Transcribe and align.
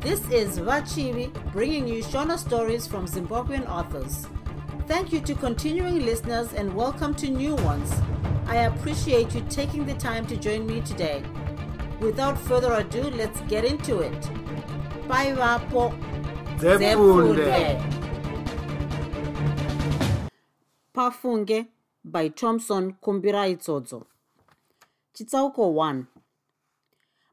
This 0.00 0.26
is 0.30 0.58
Vachivi 0.58 1.30
bringing 1.52 1.86
you 1.86 2.02
Shona 2.02 2.38
stories 2.38 2.86
from 2.86 3.06
Zimbabwean 3.06 3.68
authors. 3.68 4.26
Thank 4.86 5.12
you 5.12 5.20
to 5.20 5.34
continuing 5.34 6.06
listeners 6.06 6.54
and 6.54 6.74
welcome 6.74 7.14
to 7.16 7.28
new 7.28 7.54
ones. 7.56 7.92
I 8.46 8.56
appreciate 8.64 9.34
you 9.34 9.42
taking 9.50 9.84
the 9.84 9.92
time 9.92 10.26
to 10.28 10.38
join 10.38 10.66
me 10.66 10.80
today. 10.80 11.22
Without 12.00 12.38
further 12.38 12.72
ado, 12.72 13.10
let's 13.10 13.42
get 13.42 13.66
into 13.66 13.98
it. 14.00 14.30
Bye, 15.06 15.32
Vapo. 15.32 15.92
Pafunge 20.94 21.66
by 22.02 22.28
thomson 22.28 22.94
kumbirai 23.02 23.56
tsodzo 23.56 24.06
chitsauko 25.14 25.74
1 25.74 26.06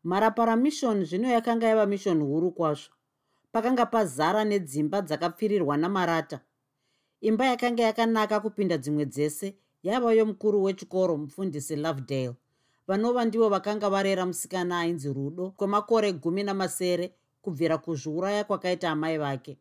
mharapara 0.07 0.55
mission 0.55 1.05
zvino 1.05 1.27
yakanga 1.27 1.67
yava 1.67 1.85
mission 1.85 2.21
huru 2.23 2.51
kwazvo. 2.51 2.93
Pakanga 3.51 3.85
pazara 3.85 4.43
nedzimba 4.43 5.01
dzakapfirirwa 5.01 5.77
namarata. 5.77 6.39
Imba 7.21 7.45
yakanga 7.45 7.83
yakanaka 7.83 8.39
kupinda 8.39 8.77
dzimwe 8.77 9.05
dzese 9.05 9.55
yava 9.83 10.13
yomukuru 10.13 10.63
wechikoro 10.63 11.17
mufundisi 11.17 11.75
lovedale. 11.75 12.35
Vanova 12.87 13.25
ndivo 13.25 13.49
vakanga 13.49 13.89
varera 13.89 14.25
musikana 14.25 14.79
ainzi 14.79 15.13
rudo 15.13 15.51
kwemakore 15.51 16.13
gumi 16.13 16.43
namasere 16.43 17.13
kubvira 17.41 17.77
kuzviuraya 17.77 18.43
kwakaita 18.43 18.91
amai 18.91 19.17
vake. 19.17 19.57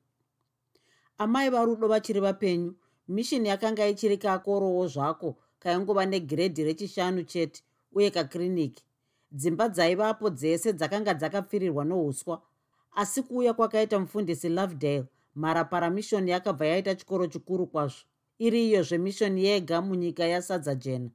Amai 1.19 1.51
varudo 1.51 1.89
vachiri 1.89 2.21
vapenyu 2.21 2.75
mishini 3.09 3.49
yakanga 3.49 3.89
ichiri 3.89 4.19
kakorowo 4.19 4.87
zvako 4.87 5.37
kaingova 5.59 6.07
negiredhi 6.07 6.65
rechishanu 6.65 7.23
chete 7.23 7.63
uye 7.93 8.11
kakiriniki 8.11 8.87
dzimba 9.37 9.69
dzaivapo 9.69 10.31
dzese 10.31 10.73
dzakanga 10.73 11.13
dzakapfirirwa 11.15 11.85
nouswa 11.85 12.43
asi 12.97 13.23
kuuya 13.23 13.53
kwakaita 13.55 13.99
mufundisi 13.99 14.49
lovedale 14.49 15.05
mharapara 15.35 15.91
mishoni 15.91 16.31
yakabva 16.31 16.67
yaita 16.67 16.95
chikoro 16.95 17.27
chikuru 17.27 17.67
kwazvo. 17.67 18.05
Iri 18.39 18.69
iyo 18.69 18.83
zvemishoni 18.83 19.45
yega 19.45 19.81
munyika 19.81 20.25
yasadza 20.25 20.75
jena. 20.75 21.11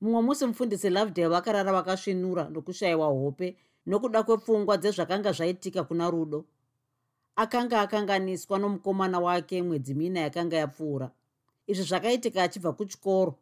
Mumwe 0.00 0.22
musi 0.22 0.46
mufundisi 0.46 0.90
lovedale 0.90 1.28
vakarara 1.28 1.72
vakasvinura 1.72 2.48
nokushayiwa 2.48 3.06
hope 3.06 3.56
nokuda 3.86 4.22
kwepfungwa 4.22 4.76
dzezvakanga 4.76 5.32
zvaitika 5.32 5.84
kuna 5.84 6.10
rudo. 6.10 6.44
Akanga 7.36 7.80
akanganiswa 7.80 8.58
nomukomana 8.58 9.20
wake 9.20 9.62
mwedzi 9.62 9.94
mina 9.94 10.20
yakanga 10.20 10.56
yapfuura. 10.56 11.10
Izvi 11.66 11.82
zvakaitika 11.82 12.42
achibva 12.42 12.72
kuchikoro. 12.72 13.34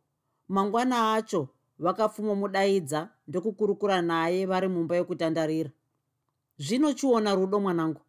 Mangwana 0.48 1.14
acho 1.14 1.48
vakapfumomudaidza 1.82 3.08
ndokukurukura 3.28 4.02
naye 4.02 4.46
vari 4.46 4.68
mumba 4.68 4.96
yokutandarira. 4.96 5.70
Zvino 6.58 6.92
chiona 6.92 7.34
rudo 7.34 7.60
mwanangu 7.60 8.00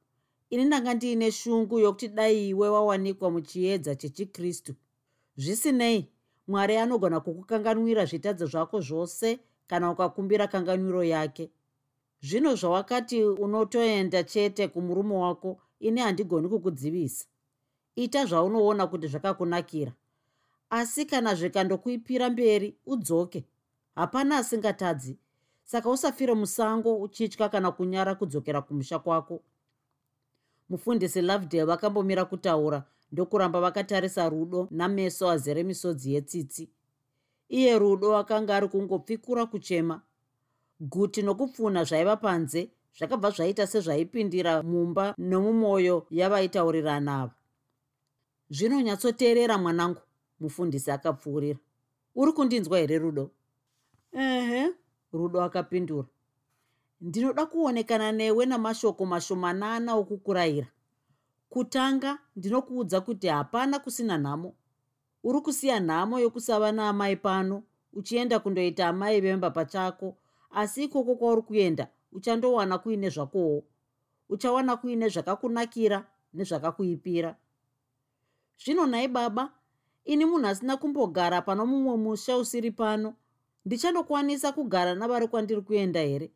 ini 0.50 0.66
ndanga 0.66 0.94
ndiine 0.94 1.32
shungu 1.32 1.80
yokuti 1.80 2.08
dai 2.08 2.50
iwe 2.50 2.70
wawanikwa 2.70 3.32
muchiedza 3.32 3.96
chechikristu. 3.96 4.76
Zvisinei 5.38 6.10
mwari 6.48 6.78
anogona 6.78 7.20
kukukanganwira 7.20 8.06
zvitadzo 8.06 8.46
zvako 8.46 8.82
zvose 8.82 9.40
kana 9.68 9.92
ukakumbira 9.92 10.48
kanganwiro 10.48 11.04
yake. 11.04 11.52
Zvino 12.22 12.56
zvawakati 12.56 13.24
unotoenda 13.24 14.24
chete 14.24 14.68
kumurume 14.68 15.16
wako 15.16 15.62
ini 15.80 16.02
handigoni 16.02 16.50
kukudzivisa. 16.50 17.26
Ita 17.96 18.26
zvaunoona 18.26 18.88
kuti 18.88 19.08
zvakakunakira. 19.08 19.94
Asi 20.70 21.06
kana 21.06 21.36
zvikandokuipira 21.36 22.30
mberi 22.30 22.78
udzoke 22.86 23.46
hapana 23.96 24.38
asingatadzi. 24.38 25.18
Saka 25.64 25.90
usafire 25.90 26.34
musango 26.34 27.02
uchitya 27.02 27.50
kana 27.50 27.72
kunyara 27.72 28.16
kudzokera 28.16 28.62
kumusha 28.62 29.00
kwako. 29.00 29.44
Mufundisi 30.70 31.22
lovedale 31.22 31.64
vakambomira 31.64 32.26
kutaura 32.26 32.84
ndokuramba 33.12 33.62
vakatarisa 33.62 34.30
rudo 34.30 34.68
nameso 34.72 35.30
azere 35.30 35.64
misodzi 35.64 36.14
yetsitsi. 36.14 36.70
Iye 37.50 37.80
rudo 37.80 38.18
akanga 38.18 38.56
ari 38.56 38.68
kungopfikura 38.68 39.46
kuchema. 39.46 40.02
Guti 40.80 41.22
nokupfuna 41.22 41.84
zvaiva 41.84 42.18
panze 42.18 42.72
zvakabva 42.98 43.30
zvaita 43.30 43.68
sezvaipindira 43.68 44.64
mumba 44.64 45.16
nomumwoyo 45.18 46.08
yavaitaurirana 46.10 47.22
ava. 47.22 47.36
Zvinonyatsoteerera 48.50 49.58
mwanangu 49.58 50.02
mufundisi 50.40 50.92
akapfuurira. 50.92 51.60
Uri 52.16 52.32
kundinzwa 52.32 52.80
here 52.80 52.98
rudo 52.98 53.32
ehe. 54.14 54.70
Rudo 55.14 55.42
akapindura. 55.44 56.08
Ndinoda 57.02 57.46
kuonekana 57.46 58.12
newe 58.12 58.46
namashoko 58.46 59.06
mashomanana 59.06 59.96
okukurayira. 59.96 60.68
Kutanga 61.50 62.20
ndinokuudza 62.36 63.02
kuti 63.02 63.28
hapana 63.28 63.80
kusina 63.80 64.18
nhamo. 64.18 64.56
Uri 65.24 65.42
kusiya 65.42 65.80
nhamo 65.80 66.20
yokusava 66.20 66.72
naamai 66.72 67.16
pano 67.16 67.64
uchienda 67.94 68.40
kundoita 68.40 68.88
amai 68.88 69.22
vemba 69.22 69.50
pachako 69.52 70.18
asi 70.52 70.84
ikoko 70.84 71.16
kwauri 71.16 71.42
kuenda 71.42 71.88
uchandowana 72.12 72.78
kuine 72.78 73.10
zvakowo 73.10 73.64
uchawana 74.30 74.78
kuine 74.78 75.10
zvakakunakira 75.10 76.08
nezvakakuipira. 76.34 77.36
Zvino 78.58 78.88
nhai 78.88 79.08
baba 79.08 79.54
ini 80.06 80.26
munhu 80.26 80.48
asina 80.48 80.78
kumbogara 80.78 81.42
pano 81.42 81.66
mumwe 81.66 81.98
musha 81.98 82.38
usiri 82.38 82.72
pano 82.72 83.16
ndichandokwanisa 83.66 84.52
kugara 84.52 84.96
navari 84.96 85.28
kwandiri 85.28 85.62
kuenda 85.62 86.00
here? 86.02 86.32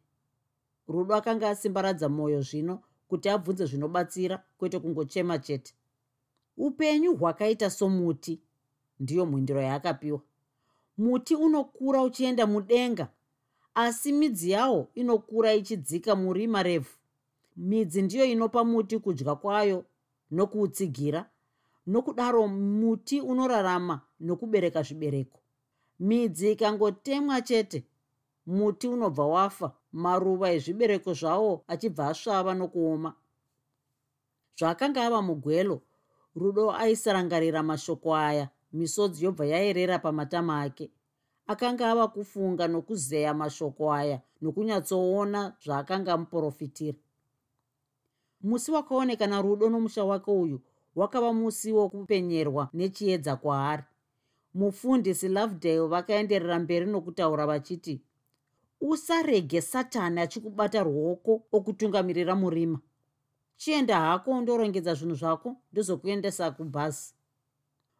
Rudo 0.88 1.16
akanga 1.16 1.50
asimbaradza 1.50 2.10
mwoyo 2.10 2.42
zvino 2.42 2.82
kuti 3.08 3.30
abvunze 3.30 3.66
zvinobatsira 3.66 4.44
kwete 4.58 4.80
kungochema 4.80 5.40
chete. 5.40 5.74
Upenyu 6.58 7.16
hwakaita 7.16 7.70
somuti 7.70 8.42
ndiyo 9.00 9.26
mhindiro 9.26 9.62
yaakapiwa. 9.62 10.22
Muti 10.98 11.36
unokura 11.36 12.02
uchienda 12.02 12.48
mudenga 12.48 13.08
asi 13.76 14.12
midzi 14.12 14.52
yawo 14.52 14.90
inokura 14.96 15.54
ichidzika 15.54 16.16
murima 16.16 16.64
revhu. 16.64 16.96
Midzi 17.58 18.02
ndiyo 18.02 18.26
inopa 18.26 18.64
muti 18.64 19.00
kudya 19.00 19.36
kwayo 19.36 19.86
nokuutsigira 20.32 21.30
nokudaro 21.88 22.48
muti 22.48 23.22
unorarama 23.22 24.02
nokubereka 24.20 24.82
zvibereko 24.84 25.40
midzi 26.00 26.52
ikangotemwa 26.52 27.42
chete. 27.42 27.86
Muti 28.46 28.88
unobva 28.88 29.26
wafa. 29.26 29.72
Maruva 29.92 30.52
ezvibereko 30.52 31.14
zvawo 31.14 31.64
achibva 31.68 32.08
asvava 32.08 32.54
nokuoma. 32.54 33.14
Zvaakanga 34.58 35.06
ava 35.06 35.22
mugwelo. 35.22 35.82
Rudo 36.36 36.72
aisarangarira 36.72 37.64
mashoko 37.64 38.16
aya. 38.16 38.50
Misodzi 38.74 39.26
yobva 39.26 39.46
yaerera 39.46 40.00
pamatama 40.00 40.62
ake. 40.62 40.92
Akanga 41.48 41.92
ava 41.92 42.08
kufunga 42.08 42.68
nokuzeya 42.68 43.34
mashoko 43.34 43.94
aya 43.94 44.22
nokunyatsoona 44.42 45.54
zvaakanga 45.64 46.14
amuprofitira 46.14 46.98
musi 48.42 48.72
wakaonekana 48.72 49.42
rudo 49.42 49.70
nomusha 49.70 50.04
wake 50.06 50.32
uyu 50.32 50.62
wakava 50.96 51.34
musi 51.34 51.72
wokupenyerwa 51.72 52.70
nechiedza 52.74 53.36
kwaari 53.36 53.84
mufundisi 54.58 55.28
lovedale 55.30 55.88
vakaenderera 55.88 56.60
mberi 56.60 56.86
nokutaura 56.86 57.46
vachiti 57.46 58.02
usarege 58.82 59.62
satani 59.62 60.20
achikubata 60.22 60.84
ruoko 60.84 61.44
okutungamirira 61.52 62.36
murima. 62.36 62.80
Chienda 63.56 64.00
hako 64.00 64.32
undorongedza 64.32 64.94
zvinhu 64.94 65.16
zvako 65.16 65.56
ndozokuendesa 65.72 66.52
kubhasi 66.52 67.14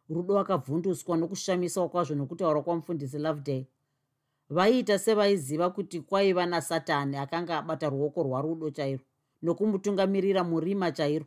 rudo 0.08 0.38
akavhunduswa 0.38 1.16
nokushamiswa 1.16 1.88
kwazvo 1.88 2.14
nokutaura 2.14 2.62
kwamufundisi 2.62 3.18
lovedale. 3.18 3.66
Vaiita 4.50 4.98
sevaiziva 4.98 5.70
kuti 5.70 6.00
kwaiva 6.00 6.46
nasatani 6.46 7.16
akanga 7.16 7.58
abata 7.58 7.88
ruoko 7.88 8.22
rwarudo 8.22 8.70
chairo 8.70 9.04
nokumutungamirira 9.42 10.44
murima 10.44 10.92
chairo. 10.92 11.26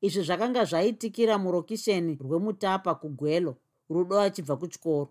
Izvi 0.00 0.22
zvakanga 0.22 0.64
zvaitikira 0.64 1.38
murokisheni 1.38 2.18
rwemutapa 2.20 2.94
kugwelo 2.94 3.56
rudo 3.90 4.20
achibva 4.20 4.56
kuchikoro. 4.56 5.10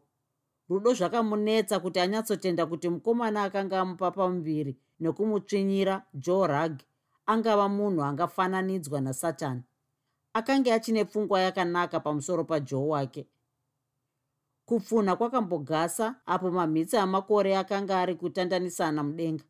Rudo 0.69 0.93
zvakamunetsa 0.93 1.79
kuti 1.79 1.99
anyatsotenda 1.99 2.65
kuti 2.65 2.89
mukomana 2.89 3.43
akanga 3.43 3.79
amupa 3.79 4.11
pamuviri 4.11 4.77
nekumutsvinyira 4.99 6.05
joe 6.13 6.47
rug 6.47 6.73
angava 7.25 7.69
munhu 7.69 8.03
angafananidzwa 8.03 9.01
nasatani. 9.01 9.63
Akanga 10.33 10.73
achine 10.75 11.05
pfungwa 11.05 11.41
yakanaka 11.41 11.99
pamusoro 11.99 12.43
pajoe 12.43 12.87
wake. 12.87 13.27
Kupfunha 14.65 15.15
kwakambogasa 15.15 16.15
apo 16.25 16.51
mamhitsi 16.51 16.97
amakore 16.97 17.57
akanga 17.57 17.99
ari 17.99 18.15
kutandanisana 18.15 19.03
mudenga. 19.03 19.43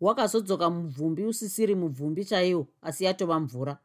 Wakazodzoka 0.00 0.70
mubvumbi 0.70 1.24
usisiri 1.24 1.74
mubvumbi 1.74 2.24
chaiwo 2.24 2.66
asi 2.82 3.04
yatova 3.04 3.40
mvura 3.40 3.78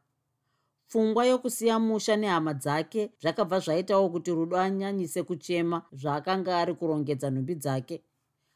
pfungwa 0.88 1.26
yokusiya 1.26 1.78
musha 1.78 2.16
nehama 2.16 2.54
dzake 2.54 3.12
zvakabva 3.20 3.60
zvaitawo 3.60 4.08
kuti 4.08 4.30
rudo 4.30 4.56
anyanyise 4.56 5.22
kuchema 5.22 5.82
zvaakanga 5.92 6.58
ari 6.58 6.74
kurongedza 6.74 7.30
nhumbi 7.30 7.54
dzake. 7.54 8.02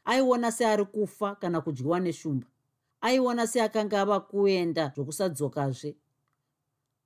Aiona 0.04 0.52
seari 0.52 0.84
kufa 0.84 1.34
kana 1.34 1.60
kudyiwa 1.60 2.00
neshumba. 2.00 2.46
Aiona 3.00 3.46
seakanga 3.46 4.00
ava 4.00 4.20
kuenda 4.20 4.92
zvokusadzokazve. 4.94 5.96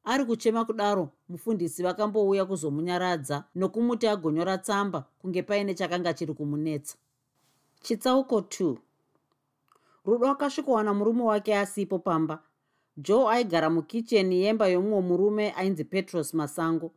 Ari 0.05 0.25
kuchema 0.25 0.65
kudaro 0.65 1.11
mufundisi 1.29 1.83
vakambouya 1.83 2.45
kuzomunyaradza 2.45 3.45
nokumuti 3.55 4.07
agonyora 4.07 4.59
tsamba 4.59 5.05
kunge 5.19 5.43
paine 5.43 5.75
chakanga 5.75 6.15
chiri 6.15 6.35
kumunetsa. 6.35 6.97
Chitsauko 7.83 8.41
2 8.41 8.77
rudo 10.05 10.29
akasvikowana 10.29 10.95
murume 10.95 11.23
wake 11.23 11.59
asipo 11.59 11.99
pamba 11.99 12.43
joe 12.97 13.29
aigara 13.31 13.71
mukicheni 13.71 14.43
yemba 14.43 14.69
yomumwe 14.69 15.01
murume 15.01 15.53
ainzi 15.57 15.85
petros 15.85 16.35
masango. 16.35 16.93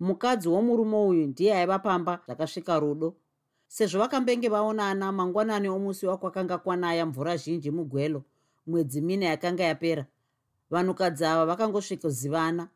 Mukadzi 0.00 0.48
womurume 0.48 0.96
uyu 0.96 1.26
ndiye 1.26 1.54
aiva 1.54 1.78
pamba 1.78 2.20
zvakasvika 2.26 2.78
rudo. 2.80 3.14
Sezvo 3.68 3.98
vakambenge 3.98 4.48
vaonana 4.48 5.12
mangwanani 5.12 5.68
omusi 5.68 6.06
wakwakanga 6.06 6.58
kwanaya 6.58 7.06
mvura 7.06 7.36
zhinji 7.36 7.70
mugwelo 7.70 8.22
mwedzi 8.66 9.00
mine 9.00 9.26
yakanga 9.26 9.64
yapera. 9.64 10.06
Vanhukadzi 10.70 11.24
ava 11.24 11.46
vakangosvikozivana. 11.46 12.68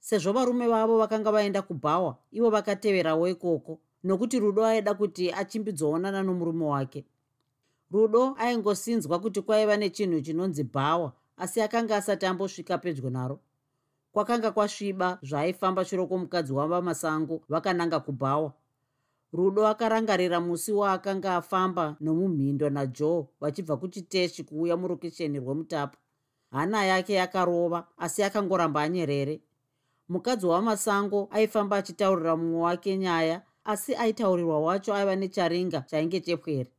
Sezvo 0.00 0.32
varume 0.32 0.68
vavo 0.68 0.98
vakanga 0.98 1.32
vaenda 1.32 1.62
kubhawa 1.62 2.16
ivo 2.32 2.50
vakateverawo 2.50 3.28
ikoko 3.28 3.78
nokuti 4.04 4.38
rudo 4.38 4.64
aida 4.64 4.94
kuti 4.94 5.32
achimbidzoonana 5.32 6.22
nomurume 6.22 6.64
wake. 6.64 7.04
Rudo 7.90 8.34
aingosinzwa 8.38 9.18
kuti 9.18 9.42
kwaiva 9.42 9.76
nechinhu 9.76 10.20
chinonzi 10.20 10.64
bhawa 10.64 11.12
asi 11.38 11.60
akanga 11.60 11.96
asati 11.96 12.26
ambosvika 12.26 12.78
pedyo 12.78 13.10
naro. 13.10 13.40
Kwakanga 14.12 14.50
kwasviba 14.50 15.18
zvaaifamba 15.22 15.84
shure 15.84 16.06
kwomukadzi 16.06 16.52
wavamasango 16.52 17.42
vakananga 17.48 18.00
kubhawa. 18.00 18.52
Rudo 19.32 19.66
akarangarira 19.66 20.40
musi 20.40 20.72
waakanga 20.72 21.36
afamba 21.36 21.96
nomumhindo 22.00 22.70
najoe 22.70 23.26
vachibva 23.40 23.76
kuchiteshi 23.76 24.44
kuuya 24.44 24.76
murokesheni 24.76 25.38
rwemutapa 25.38 25.98
hana 26.50 26.84
yake 26.84 27.12
yakarova 27.14 27.86
asi 27.98 28.22
akangoramba 28.22 28.82
anyerere. 28.82 29.40
Mukadzi 30.08 30.46
wamasango 30.46 31.28
aifamba 31.30 31.76
achitaurira 31.76 32.36
mumwe 32.36 32.60
wake 32.60 32.96
nyaya 32.96 33.42
asi 33.64 33.94
aitaurirwa 33.94 34.60
wacho 34.60 34.94
aiva 34.94 35.16
necharinga 35.16 35.80
chainge 35.80 36.20
chepwere 36.20 36.70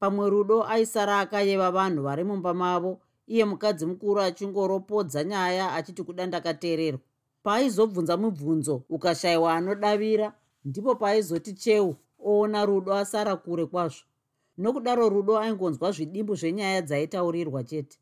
pamwe 0.00 0.30
rudo 0.30 0.64
aisara 0.64 1.20
akayeva 1.20 1.70
vanhu 1.70 2.02
vari 2.02 2.24
mumba 2.24 2.54
mavo 2.54 3.00
iye 3.26 3.44
mukadzi 3.44 3.86
mukuru 3.86 4.20
achingoropodza 4.20 5.24
nyaya 5.24 5.72
achiti 5.72 6.02
kuda 6.02 6.26
ndakateererwa. 6.26 7.00
Paaizobvunza 7.42 8.16
mubvunzo 8.16 8.82
ukashayiwa 8.88 9.54
anodavira 9.54 10.32
ndipo 10.64 10.94
paaizoti 10.94 11.52
cheu 11.52 11.96
oona 12.24 12.64
rudo 12.66 12.94
asara 12.94 13.36
kure 13.36 13.66
kwazvo. 13.66 14.04
Nokudaro 14.58 15.08
rudo 15.08 15.38
aingonzwa 15.38 15.92
zvidimbu 15.92 16.34
zvenyaya 16.34 16.82
dzaitaurirwa 16.82 17.64
chete. 17.64 17.98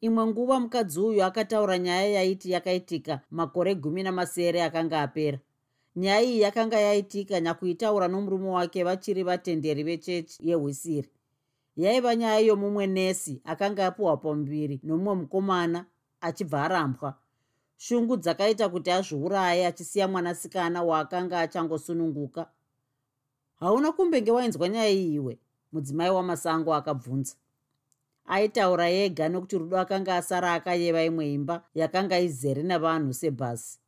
Imwe 0.00 0.26
nguva 0.26 0.60
mukadzi 0.60 1.00
uyu 1.00 1.24
akataura 1.24 1.78
nyaya 1.78 2.06
yaiti 2.08 2.50
yakaitika 2.50 3.20
makore 3.30 3.74
gumi 3.74 4.02
namasere 4.02 4.62
akanga 4.62 5.02
apera. 5.02 5.38
Nyaya 5.96 6.22
iyi 6.22 6.40
yakanga 6.40 6.80
yaitika 6.80 7.40
nyakuitaura 7.40 8.08
nomurume 8.08 8.48
wake 8.48 8.84
vachiri 8.84 9.22
vatenderi 9.22 9.82
vechechi 9.82 10.48
yehwisiri 10.48 11.08
yaiva 11.76 12.16
nyaya 12.16 12.38
yomumwe 12.38 12.86
nesi 12.86 13.40
akanga 13.44 13.86
apiwa 13.86 14.16
pamuviri 14.16 14.80
nomumwe 14.84 15.14
mukomana 15.14 15.86
achibva 16.20 16.64
arambwa. 16.64 17.14
Shungu 17.76 18.16
dzakaita 18.16 18.68
kuti 18.68 18.90
azviuraye 18.90 19.66
achisiya 19.66 20.08
mwanasikana 20.08 20.82
waakanga 20.82 21.40
achangosununguka. 21.40 22.46
Hauna 23.60 23.92
kumbenge 23.92 24.30
wainzwa 24.30 24.68
nyaya 24.68 24.90
iyi 24.90 25.14
iwe 25.14 25.38
mudzimai 25.72 26.10
wamasango 26.10 26.74
akabvunza. 26.74 27.34
Aitaura 28.26 28.88
yega 28.88 29.28
nokuti 29.28 29.58
rudo 29.58 29.78
akanga 29.78 30.16
asara 30.16 30.54
akayeva 30.54 31.04
imwe 31.04 31.32
imba 31.32 31.64
yakanga 31.74 32.18
izere 32.18 32.62
navanhu 32.62 33.12
sebhasi 33.14 33.78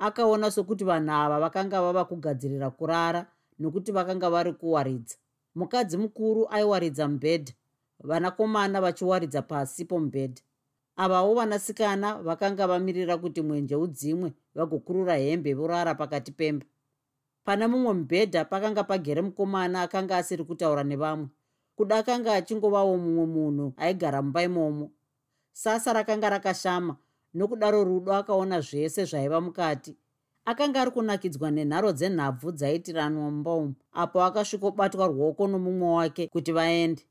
akaona 0.00 0.50
sokuti 0.50 0.84
vanhu 0.84 1.12
ava 1.12 1.40
vakanga 1.40 1.80
vava 1.80 2.04
kugadzirira 2.04 2.70
kurara 2.70 3.26
nokuti 3.58 3.92
vakanga 3.92 4.30
vari 4.30 4.52
kuwaridza 4.52 5.16
mukadzi 5.54 5.96
mukuru 5.96 6.48
aiwaridza 6.50 7.08
mubhedha 7.08 7.52
vanakomana 8.08 8.80
vachiwaridza 8.80 9.42
pasi 9.42 9.84
pomubhedha 9.84 10.42
avawo 10.96 11.34
vanasikana 11.34 12.22
vakanga 12.22 12.66
vamirira 12.66 13.16
kuti 13.16 13.42
mwenje 13.42 13.76
udzimwe 13.76 14.32
vagokurura 14.54 15.14
hembe 15.16 15.54
vorara 15.54 15.94
pakati 15.94 16.32
pemba. 16.32 16.66
Pana 17.44 17.68
mumwe 17.68 17.92
mubhedha 17.92 18.44
pakanga 18.44 18.84
pagere 18.84 19.22
mukomana 19.22 19.82
akanga 19.82 20.16
asiri 20.16 20.44
kutaura 20.44 20.84
nevamwe. 20.84 21.28
Kuda 21.76 21.98
akanga 21.98 22.34
achingovawo 22.34 22.96
mumwe 22.96 23.26
munhu 23.26 23.74
aigara 23.76 24.22
mumba 24.22 24.42
imomo. 24.42 24.90
Sasa 25.52 25.92
rakanga 25.92 26.30
rakashama 26.30 26.96
nokudaro 27.34 27.84
rudo 27.84 28.12
akaona 28.12 28.60
zvese 28.60 29.04
zvaiva 29.04 29.40
mukati 29.40 29.96
akanga 30.44 30.80
ari 30.80 30.90
kunakidzwa 30.90 31.50
nenharo 31.50 31.92
dzenhabvu 31.92 32.48
umu 32.48 33.74
apo 33.92 34.22
akasvikobatwa 34.22 35.06
ruoko 35.06 35.46
nomumwe 35.48 35.88
wake 35.88 36.28
kuti 36.28 36.52
vaende. 36.52 37.02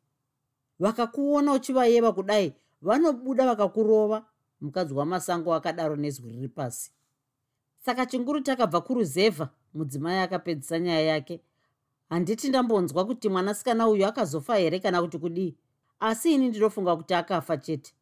Vakakuona 0.80 1.54
uchivayeva 1.54 2.14
kudai 2.14 2.54
vanobuda 2.81 3.46
vakakurova. 3.46 4.26
Mukadzi 4.62 4.94
wamasango 4.94 5.54
akadaro 5.54 5.96
nezwi 5.96 6.31
riri 6.31 6.48
pasi. 6.48 6.92
Saka 7.86 8.06
chinguru 8.06 8.42
takabva 8.42 8.81
kuruzevha 8.81 9.50
mudzimai 9.74 10.20
akapedzisa 10.20 10.80
nyaya 10.80 11.02
yake. 11.02 11.42
Handiti 12.10 12.50
ndambonzwa 12.50 13.06
kuti 13.06 13.30
mwanasikana 13.30 13.88
uyu 13.88 14.06
akazofa 14.06 14.56
here 14.58 14.80
kana 14.80 15.02
kuti 15.02 15.18
kudii? 15.18 15.56
Asi 16.00 16.34
ini 16.34 16.50
ndinofunga 16.50 16.96
kuti 16.96 17.14
akafa 17.14 17.58
chete. 17.58 17.94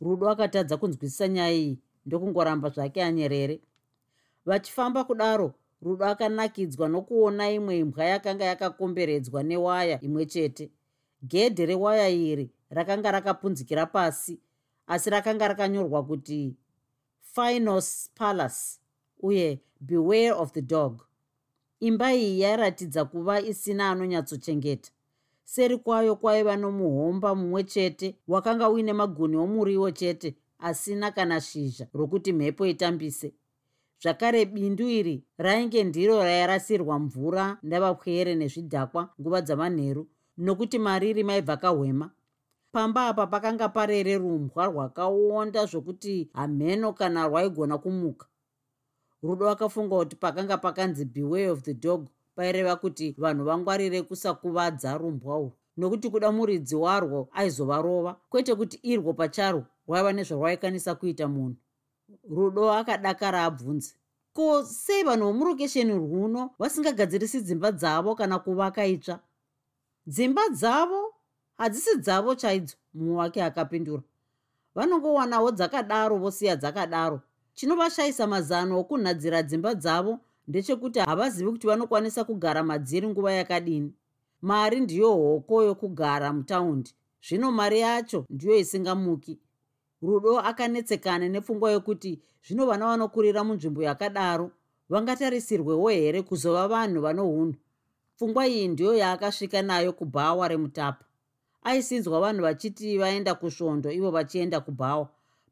Rudo 0.00 0.30
akatadza 0.30 0.76
kunzwisisa 0.76 1.28
nyaya 1.28 1.52
iyi 1.52 1.78
ndokungoramba 2.06 2.68
zvake 2.70 3.02
anyerere 3.02 3.60
vachifamba 4.46 5.04
kudaro 5.04 5.54
rudo 5.82 6.04
akanakidzwa 6.06 6.88
nokuona 6.88 7.50
imwe 7.50 7.78
imbwa 7.78 8.04
yakanga 8.04 8.44
yakakomberedzwa 8.44 9.42
newaya 9.42 10.00
imwe 10.00 10.26
chete. 10.26 10.70
Gedhe 11.22 11.66
rewaya 11.66 12.08
iri 12.08 12.50
rakanga 12.70 13.10
rakapunzikira 13.10 13.86
pasi 13.86 14.40
asi 14.86 15.10
rakanga 15.10 15.48
rakanyorwa 15.48 16.04
kuti 16.06 16.56
finos 17.20 18.10
palace 18.14 18.80
uye 19.22 19.60
beware 19.80 20.32
of 20.32 20.52
the 20.52 20.62
dog. 20.62 21.02
Imba 21.80 22.14
iyi 22.14 22.40
yairatidza 22.40 23.04
kuva 23.04 23.40
isina 23.40 23.90
anonyatsochengeta. 23.90 24.90
Seri 25.44 25.78
kwayo 25.78 26.16
kwaiva 26.16 26.56
nomuhomba 26.56 27.34
mumwe 27.34 27.64
chete 27.64 28.16
wakanga 28.28 28.68
uine 28.70 28.92
maguni 28.92 29.36
omuriwo 29.36 29.90
chete 29.90 30.34
asina 30.58 31.10
kana 31.10 31.40
shizha 31.40 31.86
rokuti 31.94 32.32
mhepo 32.32 32.66
itambise 32.66 33.32
zvakare 34.04 34.44
bindu 34.44 34.88
iri 34.88 35.24
rainge 35.38 35.84
ndiro 35.84 36.18
rairasirwa 36.18 36.98
mvura 36.98 37.58
ndavapwere 37.62 38.34
nezvidhakwa 38.34 39.02
nguva 39.20 39.40
dzamanheru 39.40 40.02
nokuti 40.38 40.78
mariri 40.78 41.24
maibva 41.24 41.56
kahwema. 41.56 42.10
Pamba 42.72 43.08
apa 43.08 43.26
pakanga 43.26 43.68
parere 43.68 44.18
rumbwa 44.18 44.66
rwakaonda 44.66 45.66
zvokuti 45.66 46.30
hamheno 46.34 46.92
kana 46.92 47.28
rwaigona 47.28 47.78
kumuka. 47.78 48.26
Rudo 49.22 49.48
akafunga 49.50 49.96
kuti 49.96 50.16
pakanga 50.16 50.56
pakanzi 50.58 51.04
beway 51.04 51.48
of 51.48 51.62
the 51.62 51.74
dog 51.74 52.08
paireva 52.36 52.76
kuti 52.76 53.14
vanhu 53.18 53.44
vangwarire 53.44 54.02
kusakuvadza 54.02 54.98
rumbwa 54.98 55.38
urwu 55.38 55.52
nokuti 55.76 56.10
kuda 56.10 56.32
muridzi 56.32 56.76
warwo 56.76 57.28
aizovarova 57.32 58.16
kwete 58.28 58.54
kuti 58.54 58.76
irwo 58.82 59.12
pacharwo 59.14 59.64
rwaiva 59.88 60.12
nezvarwaikanisa 60.12 60.94
kuita 60.94 61.28
munhu 61.28 61.56
rudo 62.36 62.72
akadakara 62.72 63.44
abvunze 63.44 63.94
ko 64.34 64.64
sei 64.64 65.04
vanhu 65.04 65.26
vomurokesheni 65.26 65.92
rwuno 65.92 66.50
vasingagadzirisi 66.58 67.40
dzimba 67.40 67.72
dzavo 67.72 68.14
kana 68.14 68.38
kuvaka 68.38 68.82
itsva? 68.86 69.20
Dzimba 70.06 70.42
dzavo 70.48 71.14
hadzisi 71.58 71.98
dzavo 71.98 72.34
chaidzo 72.34 72.76
mumwe 72.94 73.16
wake 73.16 73.42
akapindura. 73.42 74.02
Vanongowanawo 74.74 75.50
dzakadaro 75.50 76.16
vosiya 76.18 76.56
dzakadaro. 76.56 77.20
Chinovashayisa 77.54 78.26
mazano 78.26 78.80
okunhadzira 78.80 79.42
dzimba 79.42 79.74
dzavo 79.74 80.18
ndechekuti 80.48 80.98
havazivi 80.98 81.50
kuti 81.50 81.66
vanokwanisa 81.66 82.24
kugara 82.24 82.62
madziri 82.62 83.08
nguva 83.08 83.32
yakadini. 83.32 83.94
Mari 84.42 84.80
ndiyo 84.80 85.14
hoko 85.14 85.62
yokugara 85.62 86.32
mutaundi. 86.32 86.90
Zvino 87.26 87.52
mari 87.52 87.80
yacho 87.80 88.26
ndiyo 88.30 88.56
isingamuki 88.56 89.38
rudo 90.06 90.38
akanetsekana 90.40 91.28
nepfungwa 91.28 91.70
yokuti 91.74 92.12
zvino 92.44 92.66
vana 92.66 92.86
vanokurira 92.86 93.44
munzvimbo 93.44 93.82
yakadaro 93.82 94.50
vangatarisirwewo 94.90 95.88
here 95.88 96.22
kuzova 96.22 96.68
vanhu 96.68 97.00
vanohunhu? 97.00 97.56
Pfungwa 98.16 98.46
iyi 98.48 98.68
ndiyo 98.68 98.94
yaakasvika 98.94 99.62
nayo 99.62 99.92
kubhawa 99.92 100.48
remutapa. 100.48 101.04
Aisinzwa 101.62 102.20
vanhu 102.20 102.42
vachiti 102.42 102.98
vaenda 102.98 103.34
kusvondo 103.34 103.90
ivo 103.90 104.10
vachienda 104.10 104.60
kubhawa. 104.60 105.08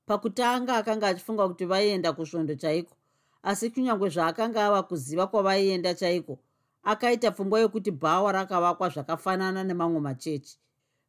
Pakutanga 0.06 0.76
akanga 0.76 1.08
achifunga 1.08 1.48
kuti 1.48 1.64
vaienda 1.64 2.12
kusvondo 2.12 2.54
chaiko 2.54 2.94
asi 3.42 3.70
kunyange 3.70 4.08
zvaakanga 4.08 4.66
ava 4.66 4.82
kuziva 4.82 5.26
kwavaienda 5.26 5.94
chaiko 5.94 6.38
akaita 6.82 7.30
pfungwa 7.30 7.60
yokuti 7.60 7.90
bhawa 7.90 8.32
rakavakwa 8.32 8.88
zvakafanana 8.88 9.64
nemamwe 9.64 10.00
machechi. 10.00 10.58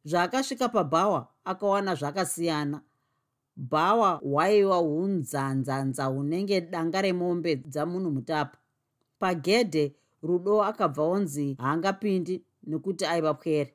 Zvaakasvika 0.04 0.68
pabhawa 0.68 1.28
akawana 1.44 1.94
zvakasiyana 1.94 2.80
bhawa 3.56 4.20
hwaiva 4.22 4.76
hunzanzanza 4.76 6.04
hunenge 6.04 6.60
danga 6.60 7.02
remombe 7.02 7.56
dzamunhu 7.56 8.10
mutapa 8.10 8.58
pagedhe 9.18 9.94
rudo 10.22 10.62
akabva 10.62 11.02
onzi 11.02 11.54
haangapindi 11.60 12.44
nekuti 12.66 13.04
aiva 13.06 13.34
pwere. 13.34 13.74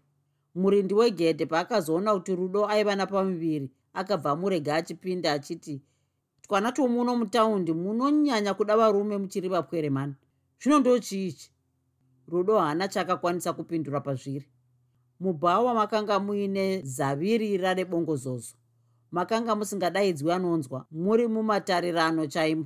Murindi 0.55 0.93
wegedhe 0.93 1.45
paakazoona 1.45 2.13
kuti 2.13 2.35
rudo 2.35 2.65
aiva 2.67 2.95
napamuviri 2.95 3.69
akabva 3.93 4.31
amurega 4.31 4.75
achipinda 4.75 5.33
achiti 5.33 5.81
twana 6.41 6.71
twomuno 6.71 7.15
mutaundi 7.15 7.73
munonyanya 7.73 8.53
kuda 8.53 8.77
varume 8.77 9.17
muchiri 9.17 9.49
vapwere 9.49 9.89
mani. 9.89 10.15
Zvino 10.59 10.79
ndo 10.79 10.99
chiichi 10.99 11.51
rudo 12.27 12.59
haana 12.59 12.87
chaakakwanisa 12.87 13.53
kupindura 13.53 14.01
pazviri. 14.01 14.47
Mubhawa 15.19 15.73
makanga 15.73 16.19
muine 16.19 16.81
zavirira 16.81 17.73
rebongozozo 17.73 18.55
makanga 19.11 19.55
musingadaidzwi 19.55 20.31
anonzwa. 20.31 20.85
Muri 20.91 21.27
mumatarirano 21.27 22.27
chaimo. 22.27 22.65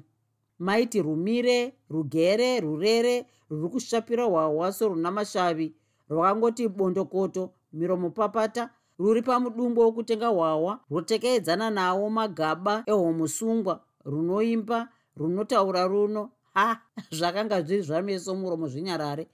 Maiti 0.59 1.01
rumire 1.01 1.73
rugere 1.89 2.59
rurere 2.59 3.25
rwuri 3.49 3.69
kushapira 3.69 4.23
hwahwaso 4.23 4.87
runa 4.89 5.11
mashavi 5.11 5.75
rwakangoti 6.09 6.67
bondokoto 6.67 7.53
miromo 7.73 8.09
papata 8.09 8.69
rwuri 8.99 9.21
pamudumbo 9.21 9.81
wokutenga 9.81 10.27
hwahwa 10.27 10.79
rwotekeedzana 10.89 11.69
nawo 11.69 12.09
magaba 12.09 12.83
ehomusungwa 12.85 13.81
runoimba 14.05 14.89
runotaura 15.17 15.87
runo. 15.87 16.31
Ha 16.53 16.81
zvakanga 17.11 17.61
zviri 17.61 17.81
zvameso 17.81 18.35
muromo 18.35 18.67
zvinyarare. 18.67 19.27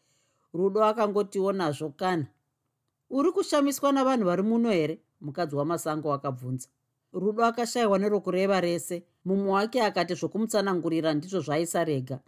Rudo 0.53 0.83
akangotiwo 0.83 1.51
nazvo 1.51 1.89
kana. 1.89 2.27
Uri 3.09 3.31
kushamiswa 3.31 3.91
navanhu 3.91 4.25
vari 4.25 4.43
muno 4.43 4.69
here? 4.69 5.01
Mukadzi 5.21 5.55
wamasango 5.55 6.13
akabvunza 6.13 6.67
rudo 7.13 7.45
akashayiwa 7.45 7.99
nerokureva 7.99 8.61
rese. 8.61 9.03
Mumwe 9.25 9.51
wake 9.51 9.81
akati 9.81 10.13
zvokumutsanangurira 10.15 11.13
ndizvo 11.13 11.39
zvaisarega 11.39 12.19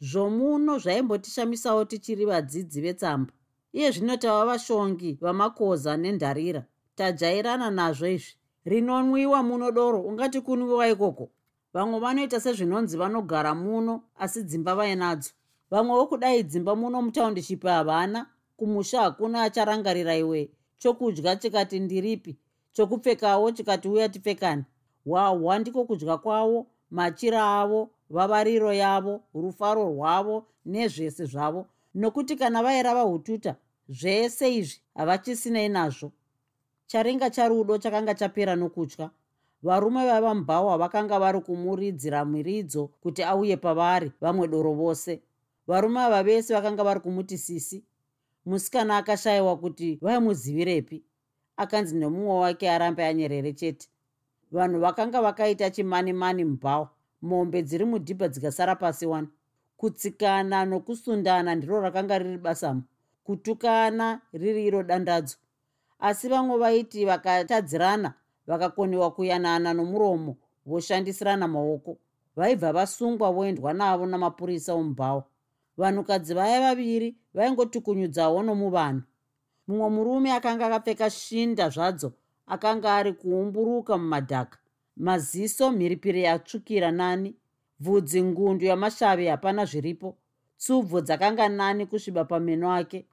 zvomuno 0.00 0.78
zvaimbotishamisawo 0.78 1.84
tichiri 1.84 2.24
vadzidzi 2.24 2.80
vetsamba. 2.80 3.32
Iye 3.72 3.90
zvino 3.90 4.16
tava 4.16 4.44
vashongi 4.44 5.18
vamakoza 5.20 5.96
nendarira. 5.96 6.62
Tajairana 6.96 7.70
nazvo 7.70 8.06
izvi. 8.06 8.34
Rinonwiwa 8.64 9.42
muno 9.42 9.70
doro 9.70 10.00
ungati 10.00 10.40
kunwiwa 10.40 10.88
ikoko. 10.88 11.30
Vamwe 11.74 12.00
vanoita 12.00 12.40
sezvinonzi 12.40 12.96
vanogara 12.96 13.54
muno 13.54 14.02
asi 14.16 14.42
dzimba 14.42 14.74
vainadzo. 14.74 15.30
Vamwewo 15.70 16.06
kudai 16.06 16.42
dzimba 16.42 16.76
muno 16.76 17.02
mutaundishipi 17.02 17.66
havana. 17.66 18.26
Kumusha 18.56 19.00
hakuna 19.00 19.42
acharangarira 19.42 20.16
iwe 20.16 20.50
chokudya 20.78 21.36
chikati 21.36 21.80
ndiripi 21.80 22.36
chokupfekawo 22.74 23.52
chikati 23.52 23.88
uya 23.88 24.08
tipfekani 24.08 24.64
hwahwa 25.06 25.58
ndiko 25.58 25.84
kudya 25.84 26.16
kwavo 26.18 26.66
machira 26.90 27.60
avo 27.60 27.90
vavariro 28.10 28.72
yavo 28.72 29.20
rufaro 29.34 29.84
rwavo 29.88 30.46
nezvese 30.66 31.24
zvavo. 31.24 31.66
Nokuti 31.94 32.36
kana 32.36 32.62
vaira 32.62 32.94
vahututa 32.94 33.56
zvese 33.88 34.54
izvi 34.54 34.80
havachisinei 34.94 35.68
nazvo. 35.68 36.12
Charinga 36.86 37.30
charudo 37.30 37.78
chakanga 37.78 38.14
chapera 38.14 38.56
nokutya. 38.56 39.10
Varume 39.62 40.06
vaiva 40.06 40.34
mubhawa 40.34 40.78
vakanga 40.78 41.18
vari 41.18 41.40
kumuridzira 41.40 42.24
miridzo 42.24 42.90
kuti 43.02 43.22
auye 43.22 43.56
pavari 43.56 44.12
vamwe 44.20 44.48
doro 44.48 44.72
vose. 44.72 45.22
Varume 45.66 46.00
ava 46.00 46.22
vese 46.22 46.54
vakanga 46.54 46.84
vari 46.84 47.00
kumuti 47.00 47.38
sisi 47.38 47.84
musikana 48.46 48.96
akashayiwa 48.96 49.56
kuti 49.56 49.98
vaimuzivirepi 50.02 51.02
akanzi 51.56 51.96
nemumwe 51.96 52.34
wake 52.38 52.70
arambe 52.70 53.04
anyerere 53.06 53.52
chete. 53.52 53.88
Vanhu 54.52 54.80
vakanga 54.80 55.22
vakaita 55.22 55.70
chimani-mani 55.70 56.44
mubhawa 56.44 56.90
mombe 57.22 57.62
dziri 57.62 57.84
mudhibha 57.84 58.28
dzikasara 58.28 58.76
pasi 58.76 59.06
wani 59.06 59.28
kutsikana 59.76 60.64
nokusundana 60.64 61.54
ndiro 61.54 61.80
rakanga 61.80 62.18
riri 62.18 62.38
basamo 62.38 62.82
kutukana 63.24 64.20
riri 64.32 64.66
iro 64.66 64.82
dandadzo. 64.82 65.36
Asi 65.98 66.28
vamwe 66.28 66.58
vaiti 66.58 67.04
vakatadzirana 67.04 68.14
vakakoniwa 68.46 69.10
kuyanana 69.10 69.74
nomuromo 69.74 70.36
voshandisirana 70.66 71.48
maoko. 71.48 71.98
Vaibva 72.36 72.72
vasungwa 72.72 73.32
voendwa 73.32 73.72
navo 73.72 74.06
namapurisa 74.06 74.74
omubhawa 74.74 75.24
vanhukadzi 75.76 76.34
vaya 76.34 76.60
vaviri 76.60 77.16
vaingotukunyudzawo 77.34 78.42
nomuvanhu 78.42 79.02
mumwe 79.66 79.88
murume 79.90 80.32
akanga 80.32 80.66
akapfeka 80.66 81.10
shinda 81.10 81.68
zvadzo 81.70 82.12
akanga 82.46 82.94
ari 82.96 83.12
kuumburuka 83.12 83.98
mumadhaka. 83.98 84.58
Maziso 84.96 85.72
mhiripiri 85.72 86.22
yatsvukira 86.22 86.90
nani. 86.92 87.34
Bvudzi 87.80 88.22
ngundu 88.22 88.66
yamashavi 88.66 89.26
hapana 89.26 89.64
zviripo. 89.64 90.16
Tsubvo 90.58 91.00
dzakanga 91.00 91.48
nani 91.48 91.86
kusviba 91.86 92.24
pameno 92.24 92.72
ake. 92.72 93.06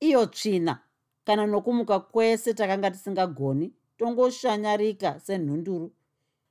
Iyo 0.00 0.26
tsvina! 0.26 0.78
Kana 1.24 1.46
nokumuka 1.46 2.00
kwese 2.00 2.54
takanga 2.54 2.90
tisingagoni 2.90 3.72
tongoshanyarika 3.98 5.20
senhunduru. 5.20 5.92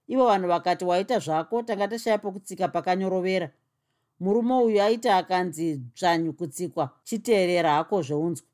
Ivo 0.07 0.25
vanhu 0.25 0.47
vakati 0.47 0.85
waita 0.85 1.19
zvako? 1.19 1.63
Tanga 1.63 1.87
tashaya 1.87 2.17
pokutsika 2.17 2.67
pakanyorovera. 2.67 3.51
Murume 4.19 4.53
uyu 4.53 4.81
aiti 4.81 5.09
akanzi 5.09 5.77
dzvanyu 5.77 6.33
kutsikwa 6.33 6.89
chiteerera 7.03 7.71
hako 7.73 8.01
zveunzwa 8.01 8.48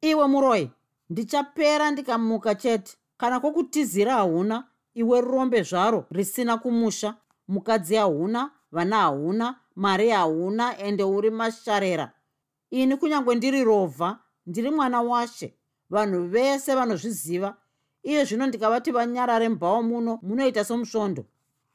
iwe 0.00 0.26
muroi 0.26 0.70
ndichapera 1.10 1.90
ndikamuka 1.90 2.54
chete. 2.54 2.96
Kana 3.16 3.40
kwokutizira 3.40 4.12
hauna 4.12 4.64
iwe 4.94 5.20
rurombe 5.20 5.62
zvaro 5.62 6.06
risina 6.10 6.58
kumusha. 6.58 7.14
Mukadzi 7.48 7.94
hauna 7.96 8.50
vana 8.72 8.96
hauna 8.96 9.56
mari 9.76 10.10
hauna 10.10 10.78
ende 10.78 11.04
uri 11.04 11.30
masharera. 11.30 12.12
Ini 12.70 12.96
kunyange 12.96 13.34
ndiri 13.34 13.64
rovha 13.64 14.18
ndiri 14.46 14.70
mwana 14.70 15.02
washe. 15.02 15.54
Vanhu 15.90 16.28
vese 16.28 16.74
vanozviziva. 16.74 17.56
Iye 18.02 18.24
zvino 18.24 18.46
ndikavati 18.46 18.90
vanyarare 18.90 19.48
mubhawa 19.48 19.82
muno 19.82 20.18
munoita 20.22 20.64
somusvondo. 20.64 21.24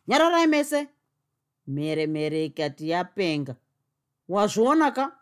Nyararai 0.07 0.47
mese. 0.47 0.87
Mhere 1.67 2.07
mhere 2.07 2.45
ikati 2.45 2.89
yapenga. 2.89 3.55
Wazviona 4.29 4.91
ka? 4.91 5.17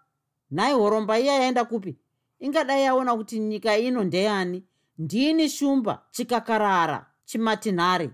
Nhai 0.51 0.73
horomba 0.73 1.19
iya 1.19 1.33
yaenda 1.33 1.65
kupi 1.65 1.97
ingadai 2.41 2.83
yaona 2.83 3.15
kuti 3.15 3.39
nyika 3.39 3.77
ino 3.77 4.03
ndeyani 4.03 4.63
ndini 4.97 5.49
shumba 5.49 6.01
chikakarara 6.11 7.05
chimatinhare? 7.25 8.09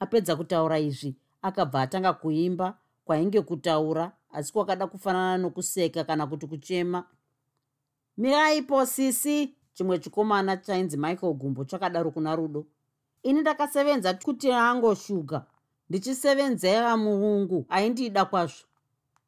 Apedza 0.00 0.36
kutaura 0.36 0.78
izvi 0.78 1.16
akabva 1.42 1.82
atanga 1.82 2.12
kuimba 2.12 2.78
kwainge 3.04 3.40
kutaura 3.42 4.12
asi 4.32 4.52
kwakada 4.52 4.86
kufanana 4.86 5.38
nokuseka 5.38 6.04
kana 6.04 6.26
kuti 6.26 6.46
kuchema. 6.46 7.04
Miraipo 8.16 8.86
sisi! 8.86 9.54
Chimwe 9.72 9.98
chikomana 9.98 10.56
chainzi 10.56 10.96
michael 10.96 11.34
gumbo 11.34 11.64
chakadaro 11.64 12.10
kuna 12.10 12.36
rudo. 12.36 12.66
Ini 13.22 13.40
ndakasevenza 13.40 14.14
kuti 14.14 14.52
angoshuga 14.52 15.46
ndichisevenzera 15.90 16.96
muungu 16.96 17.66
aindida 17.68 18.24
kwazvo. 18.24 18.64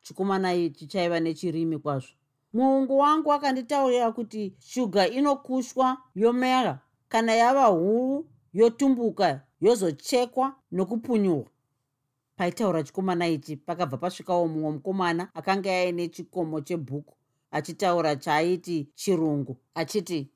Chikomana 0.02 0.54
ichi 0.54 0.86
chaiva 0.86 1.20
nechirimi 1.20 1.78
kwazvo 1.78 2.12
muungu 2.52 2.98
wangu 2.98 3.32
akanditaurira 3.32 4.12
kuti 4.12 4.54
shuga 4.58 5.08
inokushwa 5.08 5.98
yomera 6.14 6.80
kana 7.08 7.32
yava 7.34 7.64
huru 7.66 8.28
yotumbuka 8.52 9.40
yozochekwa 9.60 10.54
nokupunyurwa 10.72 11.46
paitaura 12.36 12.82
chikomana 12.82 13.28
ichi 13.28 13.56
pakabva 13.56 13.96
pasvikawo 13.96 14.48
mumwe 14.48 14.70
mukomana 14.72 15.28
akanga 15.34 15.70
aine 15.70 16.08
chikomo 16.08 16.60
chebhuku 16.60 17.14
achitaura 17.50 18.16
chaaiti 18.16 18.88
chirungu 18.94 19.56
achiti 19.74 20.30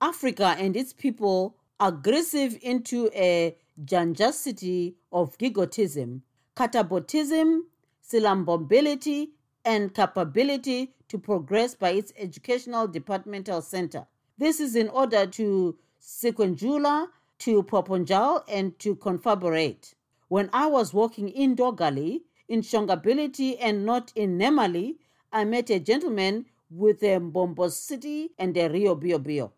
africa 0.00 0.56
and 0.60 0.76
its 0.76 0.94
people 0.94 1.50
aggressive 1.78 2.56
into 2.70 3.10
a 3.14 3.56
janjacity 3.78 4.94
of 5.10 5.36
gigotism 5.38 6.18
catabotism 6.54 7.60
silambobility 8.00 9.30
and 9.64 9.92
capability 9.92 10.92
to 11.08 11.18
progress 11.18 11.74
by 11.74 11.90
its 11.90 12.12
educational 12.18 12.86
departmental 12.88 13.62
center. 13.62 14.06
This 14.38 14.60
is 14.60 14.76
in 14.76 14.88
order 14.88 15.26
to 15.26 15.76
sequenjula 16.00 17.08
to 17.38 17.62
poponjal 17.64 18.42
and 18.48 18.78
to 18.78 18.94
confaborate 18.96 19.94
when 20.28 20.48
i 20.52 20.66
was 20.66 20.94
walking 20.94 21.28
in 21.28 21.56
dogali 21.56 22.22
in 22.48 22.62
shongability 22.62 23.56
and 23.60 23.84
not 23.84 24.12
in 24.14 24.38
nemali 24.38 24.96
i 25.32 25.44
met 25.44 25.70
a 25.70 25.78
gentleman 25.78 26.44
with 26.70 27.02
a 27.02 27.20
mbombosity 27.20 28.30
and 28.38 28.56
a 28.56 28.68
rio 28.68 28.94
biobio 28.96 29.50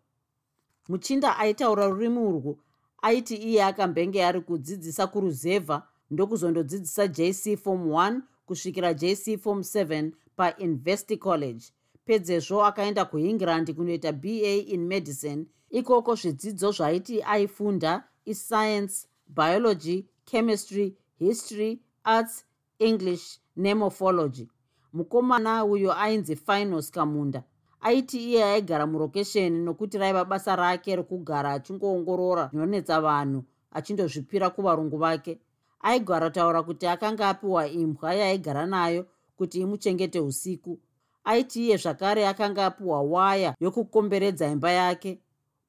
muchinda 0.89 1.37
aitaura 1.37 1.87
rurimi 1.87 2.19
urwu. 2.19 2.57
Aiti 3.01 3.35
iye 3.35 3.63
akambenge 3.63 4.25
ari 4.25 4.41
kudzidzisa 4.41 5.07
kuruzevha 5.07 5.83
ndokuzondodzidzisa 6.11 7.07
jc 7.07 7.57
form 7.57 7.89
1 7.89 8.21
kusvikira 8.45 8.93
jc 8.93 9.37
form 9.37 9.59
7 9.59 10.11
painvesty 10.39 11.17
college. 11.17 11.63
Pedzezvo 12.05 12.63
akaenda 12.65 13.05
kuengland 13.05 13.73
kunoita 13.75 14.11
ba 14.11 14.29
in 14.73 14.87
medicine. 14.87 15.45
Ikoko 15.69 16.15
zvidzidzo 16.15 16.71
zvaiti 16.71 17.21
aifunda 17.23 18.03
iscience 18.25 19.07
biology 19.27 20.05
chemistry 20.25 20.95
history 21.19 21.79
arts 22.03 22.45
english 22.79 23.39
nemorphology. 23.57 24.47
Mukomana 24.93 25.65
uyo 25.65 25.93
ainzi 25.93 26.35
finos 26.35 26.91
kamunda. 26.91 27.43
Aiti 27.81 28.17
iye 28.29 28.43
aigara 28.43 28.87
murokesheni 28.87 29.59
nokuti 29.65 29.97
raiva 29.97 30.25
basa 30.25 30.55
rake 30.55 30.95
rokugara 30.95 31.51
achingoongorora 31.53 32.47
zvinonetsa 32.47 33.01
vanhu 33.01 33.43
achindozvipira 33.71 34.49
kuvarungu 34.49 34.97
vake. 34.97 35.39
Aigara 35.81 36.29
taura 36.29 36.63
kuti 36.63 36.87
akanga 36.87 37.29
apiwa 37.29 37.67
imbwa 37.67 38.13
yaaigara 38.13 38.65
nayo 38.65 39.05
kuti 39.39 39.59
imuchengete 39.59 40.19
usiku. 40.19 40.79
Aiti 41.23 41.65
iye 41.65 41.77
zvakare 41.77 42.27
akanga 42.27 42.65
apiwa 42.65 43.01
waya 43.01 43.55
yokukomberedza 43.59 44.47
imba 44.47 44.71
yake 44.71 45.19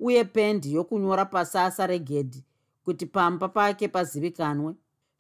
uye 0.01 0.25
pendi 0.25 0.75
yokunyora 0.75 1.25
pasasa 1.25 1.87
regedhi 1.87 2.45
kuti 2.85 3.07
pamba 3.07 3.49
pake 3.49 3.89
pazivikanwe. 3.89 4.75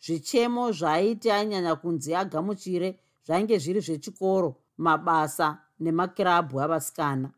Zvichemo 0.04 0.72
zvaaiti 0.72 1.30
ainyanya 1.30 1.76
kunzi 1.76 2.14
agamuchire 2.14 2.98
zvainge 3.26 3.58
zviri 3.58 3.80
zvechikoro 3.80 4.56
mabasa 4.76 5.58
nemakirabhu 5.80 6.60
avasikana. 6.60 7.30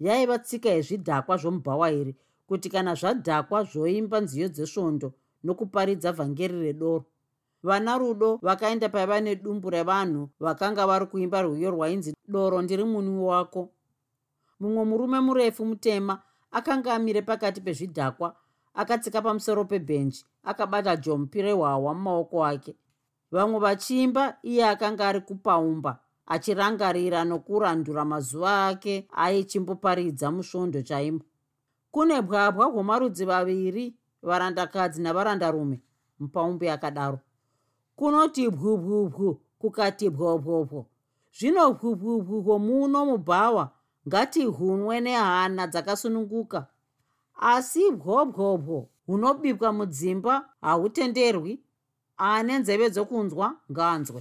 Yaiva 0.00 0.38
tsika 0.38 0.68
yezvidhakwa 0.68 1.36
zvomubhawairi 1.36 2.16
kuti 2.46 2.68
kana 2.70 2.94
zvadhakwa 2.94 3.64
zvoimba 3.64 4.20
nziyo 4.20 4.48
dzesvondo 4.48 5.12
nokuparidza 5.44 6.12
vhangeri 6.12 6.62
redoro 6.62 7.04
vana 7.62 7.98
rudo 7.98 8.38
vakaenda 8.42 8.88
paiva 8.88 9.20
nedumbu 9.20 9.70
revanhu 9.70 10.30
vakanga 10.40 10.86
vari 10.86 11.06
kuimba 11.06 11.42
rwiyo 11.42 11.70
rwainzi 11.70 12.16
doro 12.28 12.62
ndiri 12.62 12.84
munwi 12.84 13.24
wako 13.24 13.70
mumwe 14.60 14.84
murume 14.84 15.20
murefu 15.20 15.64
mutema 15.66 16.22
akanga 16.50 16.94
amire 16.94 17.22
pakati 17.22 17.60
pezvidhakwa 17.60 18.36
akatsika 18.74 19.22
pamusoro 19.22 19.64
pebhenji 19.64 20.24
akabata 20.44 20.96
jompi 20.96 21.42
rehwahwa 21.42 21.94
mumaoko 21.94 22.44
ake. 22.46 22.76
Vamwe 23.30 23.58
vachiimba 23.60 24.36
iye 24.42 24.64
akanga 24.68 25.08
ari 25.08 25.20
kupaumba 25.20 25.98
achirangarira 26.26 27.24
nokurandura 27.24 28.04
mazuva 28.04 28.66
ake 28.66 29.08
aichimboparidza 29.12 30.30
musvondo 30.30 30.82
chaimo. 30.82 31.20
Kune 31.90 32.22
bwabwa 32.22 32.66
hwomarudzi 32.66 33.24
vaviri 33.24 33.94
varandakadzi 34.22 35.02
navarandarume 35.02 35.80
mupaumbi 36.18 36.68
akadaro 36.68 37.18
kunoti 38.00 38.48
bwubwubwu 38.50 39.40
kukati 39.60 40.10
bwobwobwo 40.10 40.86
zvino 41.36 41.72
bwubwubwu 41.76 42.36
hwomuno 42.44 42.98
mubhawa 43.06 43.64
ngatihunwe 44.08 45.00
nehana 45.04 45.66
dzakasununguka. 45.66 46.60
Asi 47.52 47.90
bwobwobwo 47.90 48.88
hunobikwa 49.06 49.72
mudzimba 49.72 50.34
hahutenderwi 50.60 51.60
ane 52.16 52.58
nzeve 52.58 52.90
dzokunzwa 52.90 53.46
nganzwe. 53.72 54.20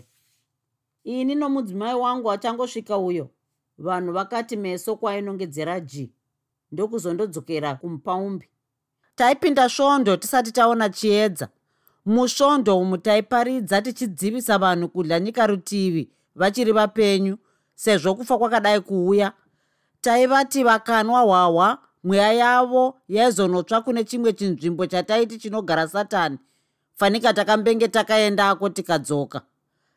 Ini 1.04 1.36
nomudzimai 1.36 1.96
wangu 1.96 2.32
achangosvika 2.32 2.98
uyo 2.98 3.30
vanhu 3.78 4.12
vakati 4.14 4.56
meso 4.58 4.96
kwainongedzera 4.96 5.80
g 5.80 6.12
ndokuzondodzokera 6.72 7.76
kumupaumbi 7.76 8.48
taipinda 9.16 9.70
svondo 9.70 10.18
tisati 10.18 10.52
taona 10.52 10.90
chiedza 10.90 11.48
musvondo 12.10 12.80
umu 12.80 12.98
taiparidza 12.98 13.82
tichidzivisa 13.82 14.58
vanhu 14.58 14.88
kudya 14.90 15.20
nyika 15.20 15.48
rutivi 15.48 16.10
vachiri 16.36 16.72
vapenyu 16.72 17.38
sezvo 17.76 18.16
kufa 18.16 18.38
kwakadai 18.38 18.80
kuuya. 18.82 19.34
Taivati 20.02 20.64
vakanwa 20.64 21.22
hwahwa 21.22 21.78
mweya 22.04 22.34
yavo 22.34 22.98
yaizonotsva 23.08 23.82
kune 23.82 24.04
chimwe 24.04 24.34
chinzvimbo 24.34 24.86
chataiti 24.86 25.38
chinogara 25.38 25.88
satani. 25.88 26.38
Fanika 26.96 27.34
takambenge 27.34 27.88
takaendako 27.88 28.70
tikadzoka. 28.70 29.42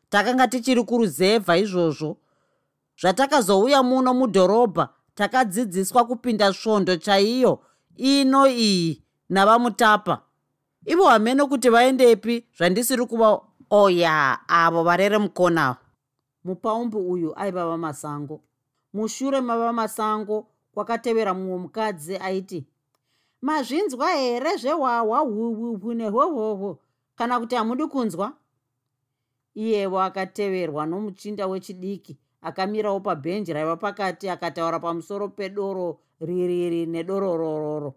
Takanga 0.09 0.47
tichiri 0.47 0.83
kuruzevha 0.83 1.57
izvozvo. 1.57 2.17
Zvatakazouya 3.01 3.83
muno 3.83 4.13
mudhorobha 4.13 4.89
takadzidziswa 5.15 6.05
kupinda 6.05 6.53
svondo 6.53 6.95
chaiyo 6.95 7.59
ino 7.97 8.47
iyi 8.47 9.03
navamutapa 9.29 10.21
ivo 10.85 11.03
hamene 11.03 11.45
kuti 11.45 11.69
vaendepi 11.69 12.45
zvandisiri 12.57 13.05
kuva 13.05 13.41
oya 13.69 14.39
avo 14.47 14.83
varere 14.83 15.17
mukonavo 15.17 15.83
mupaumbi 16.43 16.97
uyu 16.97 17.33
aiva 17.39 17.65
vamasango. 17.67 18.41
Mushure 18.93 19.41
mava 19.41 19.73
masango 19.73 20.47
kwakatevera 20.73 21.33
mumwe 21.33 21.57
mukadzi 21.57 22.17
aiti 22.17 22.65
mazvinzwa 23.41 24.11
here 24.11 24.57
zvehwahwa 24.57 25.19
hwuhwuhwu 25.19 25.93
nehwohwohwo? 25.93 26.79
Kana 27.15 27.39
kuti 27.39 27.55
hamudi 27.55 27.87
kunzwa? 27.87 28.33
Iyevo 29.55 30.01
akateverwa 30.01 30.85
nomuchinda 30.85 31.47
wechidiki 31.47 32.17
akamirawo 32.41 32.99
pabhenji 32.99 33.53
raiva 33.53 33.75
pakati 33.75 34.29
akataura 34.29 34.79
pamusoro 34.79 35.27
pedoro 35.29 35.99
ririri 36.21 36.85
nedororororo 36.85 37.95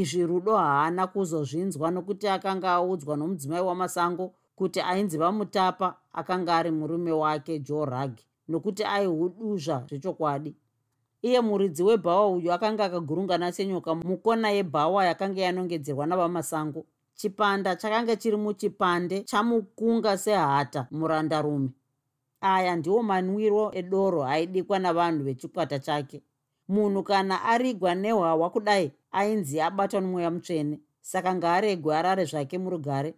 izvi 0.00 0.22
rudo 0.26 0.56
haana 0.56 1.06
kuzozvinzwa 1.12 1.90
nokuti 1.90 2.28
akanga 2.28 2.68
audzwa 2.78 3.16
nomudzimai 3.16 3.60
wamasango 3.68 4.24
kuti 4.56 4.80
ainzi 4.80 5.18
vamutapa 5.18 5.88
akanga 6.12 6.56
ari 6.56 6.70
murume 6.70 7.12
wake 7.12 7.58
joe 7.58 7.84
rug 7.86 8.12
nokuti 8.48 8.84
aihuduzva 8.84 9.84
zvechokwadi. 9.88 10.54
Iye 11.22 11.40
muridzi 11.40 11.82
webhawa 11.82 12.28
uyu 12.28 12.52
akanga 12.52 12.84
akagurungana 12.84 13.52
senyoka 13.52 13.94
mukona 13.94 14.50
yebhawa 14.50 15.04
yakanga 15.04 15.40
yanongedzerwa 15.40 16.06
navamasango. 16.06 16.84
Chipanda 17.14 17.76
chakanga 17.76 18.16
chiri 18.16 18.36
muchipande 18.36 19.22
chamukunga 19.22 20.18
sehata 20.18 20.86
murandarume. 20.90 21.70
Aya 22.40 22.76
ndiwo 22.76 23.02
manwiro 23.02 23.70
edoro 23.74 24.24
aidikwa 24.24 24.78
navanhu 24.78 25.24
vechikwata 25.24 25.78
chake. 25.78 26.22
Munhu 26.68 27.02
kana 27.02 27.42
arigwa 27.44 27.94
nehwawa 27.94 28.50
kudai 28.50 28.92
ainzi 29.16 29.60
abatwa 29.60 30.00
nomweya 30.00 30.30
mutsvene 30.30 30.76
saka 31.00 31.34
ngaaregwe 31.34 31.96
arare 31.96 32.24
zvake 32.24 32.58
murugare. 32.58 33.14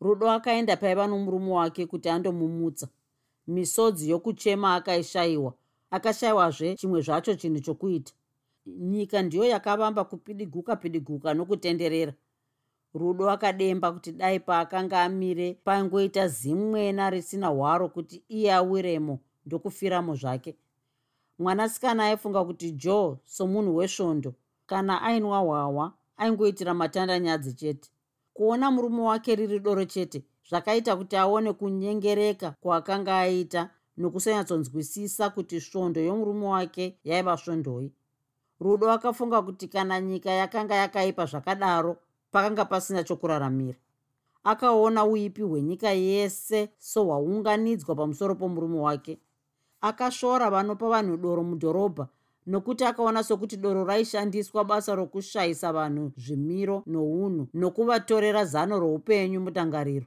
Rudo 0.00 0.30
akaenda 0.30 0.76
paiva 0.76 1.06
nomurume 1.06 1.52
wake 1.52 1.86
kuti 1.86 2.08
andomumutsa. 2.08 2.88
Misodzi 3.46 4.10
yokuchema 4.10 4.74
akaishayiwa 4.74 5.52
akashayiwazve 5.90 6.76
chimwe 6.76 7.00
zvacho 7.00 7.34
chinhu 7.34 7.60
chokuita. 7.60 8.12
Nyika 8.66 9.22
ndiyo 9.22 9.44
yakavamba 9.44 10.04
kupidiguka 10.04 10.76
pidiguka 10.76 11.34
nokutenderera. 11.34 12.14
Rudo 12.94 13.30
akademba 13.30 13.92
kuti 13.92 14.12
dai 14.12 14.40
paakanga 14.40 15.02
amire 15.02 15.54
paingoita 15.64 16.28
zimwena 16.28 17.10
risina 17.10 17.48
hwaro 17.48 17.88
kuti 17.88 18.22
iye 18.28 18.52
awiremo 18.52 19.20
ndokufiramo 19.46 20.14
zvake. 20.14 20.56
Mwanasikana 21.38 22.04
aifunga 22.04 22.44
kuti 22.44 22.70
joe 22.70 23.16
somunhu 23.24 23.76
wesvondo 23.76 24.34
kana 24.66 25.02
ainwa 25.02 25.38
hwahwa 25.38 25.92
aingoitira 26.16 26.74
matandanyadzi 26.74 27.52
chete. 27.54 27.90
Kuona 28.34 28.70
murume 28.70 29.02
wake 29.02 29.34
riri 29.34 29.58
doro 29.60 29.84
chete 29.84 30.24
zvakaita 30.48 30.96
kuti 30.96 31.16
aone 31.16 31.52
kunyengereka 31.52 32.50
kwaakanga 32.60 33.18
aita 33.18 33.70
nokusanyatsonzwisisa 33.96 35.30
kuti 35.30 35.60
svondo 35.60 36.00
yomurume 36.00 36.46
wake 36.46 36.98
yaiva 37.04 37.36
svondoi. 37.36 37.92
Rudo 38.60 38.90
akafunga 38.90 39.42
kuti 39.42 39.68
kana 39.68 40.00
nyika 40.00 40.30
yakanga 40.30 40.74
yakaipa 40.74 41.26
zvakadaro 41.26 41.96
pakanga 42.30 42.64
pasina 42.64 43.04
chokuraramira. 43.04 43.78
Akaona 44.44 45.04
uipi 45.04 45.42
hwenyika 45.42 45.90
yese 45.90 46.68
sohwaunganidzwa 46.78 47.94
pamusoro 47.94 48.34
pomurume 48.34 48.78
wake. 48.78 49.18
Akashora 49.80 50.50
vanopa 50.50 50.88
vanhu 50.88 51.16
doro 51.16 51.42
mudhorobha 51.42 52.08
nokuti 52.46 52.84
akaona 52.84 53.22
sokuti 53.22 53.56
doro 53.56 53.84
raishandiswa 53.84 54.64
basa 54.64 54.94
rokushayisa 54.94 55.72
vanhu 55.72 56.12
zvimiro 56.16 56.82
nounhu 56.86 57.48
nokuvatorera 57.54 58.44
zano 58.44 58.78
roupenyu 58.80 59.40
mutangariro. 59.40 60.06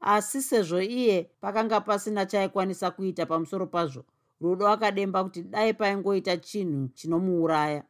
Asi 0.00 0.42
sezvo 0.42 0.80
iye 0.80 1.30
pakanga 1.40 1.80
pasina 1.80 2.26
chaaikwanisa 2.26 2.90
kuita 2.90 3.26
pamusoro 3.26 3.66
pazvo 3.66 4.04
rudo 4.40 4.68
akademba 4.68 5.24
kuti 5.24 5.42
dai 5.42 5.74
paingoita 5.74 6.36
chinhu 6.36 6.88
chinomuuraya. 6.88 7.84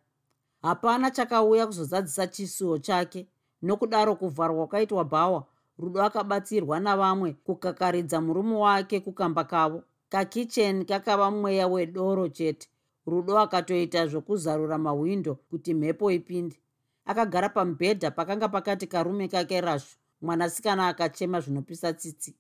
Hapana 0.63 1.11
chakauya 1.11 1.67
kuzozadzisa 1.67 2.27
chisuwo 2.27 2.79
chake. 2.79 3.27
Nokudaro 3.63 4.17
kuvharwa 4.17 4.67
kwaitwa 4.67 5.05
bhawa 5.05 5.47
rudo 5.79 6.03
akabatsirwa 6.03 6.81
navamwe 6.81 7.33
kukakaridza 7.33 8.21
murume 8.21 8.57
wake 8.57 9.01
kukamba 9.01 9.45
kavo. 9.45 9.83
Kakicheni 10.09 10.85
kakava 10.85 11.31
mweya 11.31 11.69
wedoro 11.69 12.29
chete 12.29 12.70
rudo 13.11 13.39
akatoita 13.39 14.07
zvokuzarura 14.07 14.79
mahwindo 14.79 15.35
kuti 15.35 15.75
mhepo 15.75 16.11
ipinde. 16.11 16.57
Akagara 17.05 17.49
pamubhedha 17.49 18.11
pakanga 18.11 18.49
pakati 18.49 18.87
karume 18.87 19.29
kake 19.29 19.61
rashu 19.61 19.97
mwanasikana 20.23 20.89
akachema 20.89 21.41
zvinopisa 21.41 21.93
tsitsi. 21.93 22.37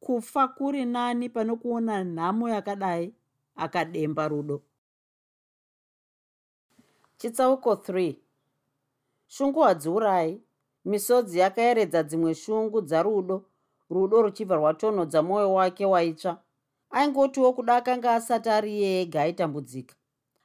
Kufa 0.00 0.48
kuri 0.48 0.84
nani 0.84 1.28
pane 1.28 1.56
kuona 1.56 2.04
nhamo 2.04 2.48
yakadai? 2.48 3.14
Akademba 3.56 4.28
rudo. 4.28 4.62
Chitsauko 7.16 7.72
3 7.74 8.14
shungu 9.26 9.60
hadziurayi. 9.60 10.42
Misodzi 10.84 11.38
yakaeredza 11.38 12.02
dzimwe 12.02 12.34
shungu 12.34 12.80
dzarudo. 12.80 13.44
Rudo 13.90 14.22
ruchibva 14.22 14.56
rwatonhodza 14.56 15.22
mwoyo 15.22 15.52
wake 15.54 15.86
waitsva 15.86 16.42
aingotiwo 16.90 17.52
kuda 17.52 17.76
akanga 17.76 18.14
asati 18.14 18.48
ari 18.50 18.78
iye 18.78 19.00
ega 19.02 19.22
aitambudzika. 19.22 19.94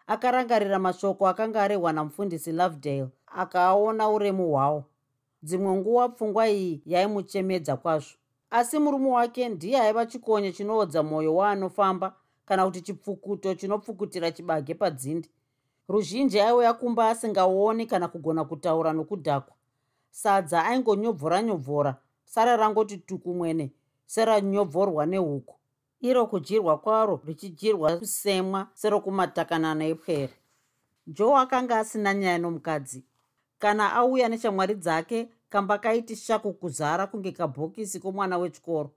Akarangarira 0.08 0.80
mashoko 0.80 1.28
akanga 1.28 1.64
arehwa 1.64 1.94
namufundisi 1.94 2.52
lovedale 2.52 3.08
akaaona 3.28 4.10
uremu 4.10 4.50
hwawo. 4.52 4.84
Dzimwe 5.44 5.72
nguva 5.76 6.10
pfungwa 6.10 6.50
iyi 6.50 6.82
yaimuchemedza 6.86 7.78
kwazvo. 7.78 8.16
Asi 8.50 8.80
murume 8.80 9.10
wake 9.10 9.50
ndiye 9.50 9.80
aiva 9.82 10.06
chikonye 10.06 10.52
chinoodza 10.52 11.04
mwoyo 11.04 11.36
waanofamba 11.36 12.16
kana 12.46 12.66
kuti 12.66 12.82
chipfukuto 12.82 13.56
chinopfukutira 13.56 14.32
chibage 14.32 14.74
padzindi. 14.74 15.30
Ruzhinji 15.90 16.40
aiuya 16.40 16.74
kumba 16.74 17.10
asingaoni 17.10 17.86
kana 17.86 18.08
kugona 18.08 18.46
kutaura 18.46 18.94
nokudhakwa. 18.94 19.56
Sadza 20.12 20.64
aingonyobvora 20.66 21.42
nyobvora 21.44 21.96
sara 22.26 22.58
rangoti 22.58 22.98
tukumwene 22.98 23.72
seranyobvorwa 24.06 25.06
nehuku 25.06 25.56
iro 26.04 26.28
kudyirwa 26.28 26.78
kwaro 26.78 27.22
richidyirwa 27.28 27.98
kusemwa 27.98 28.68
serokumatakanana 28.74 29.86
epwere. 29.86 30.34
Joe 31.08 31.36
akanga 31.38 31.80
asina 31.80 32.14
nyaya 32.14 32.38
nomukadzi. 32.38 33.04
Kana 33.60 33.94
auya 33.94 34.30
neshamwari 34.30 34.76
dzake 34.76 35.30
kamba 35.50 35.78
kaiti 35.78 36.16
shaku 36.16 36.54
kuzara 36.54 37.08
kunge 37.08 37.32
kabhokisi 37.32 38.00
komwana 38.00 38.38
wechikoro. 38.38 38.92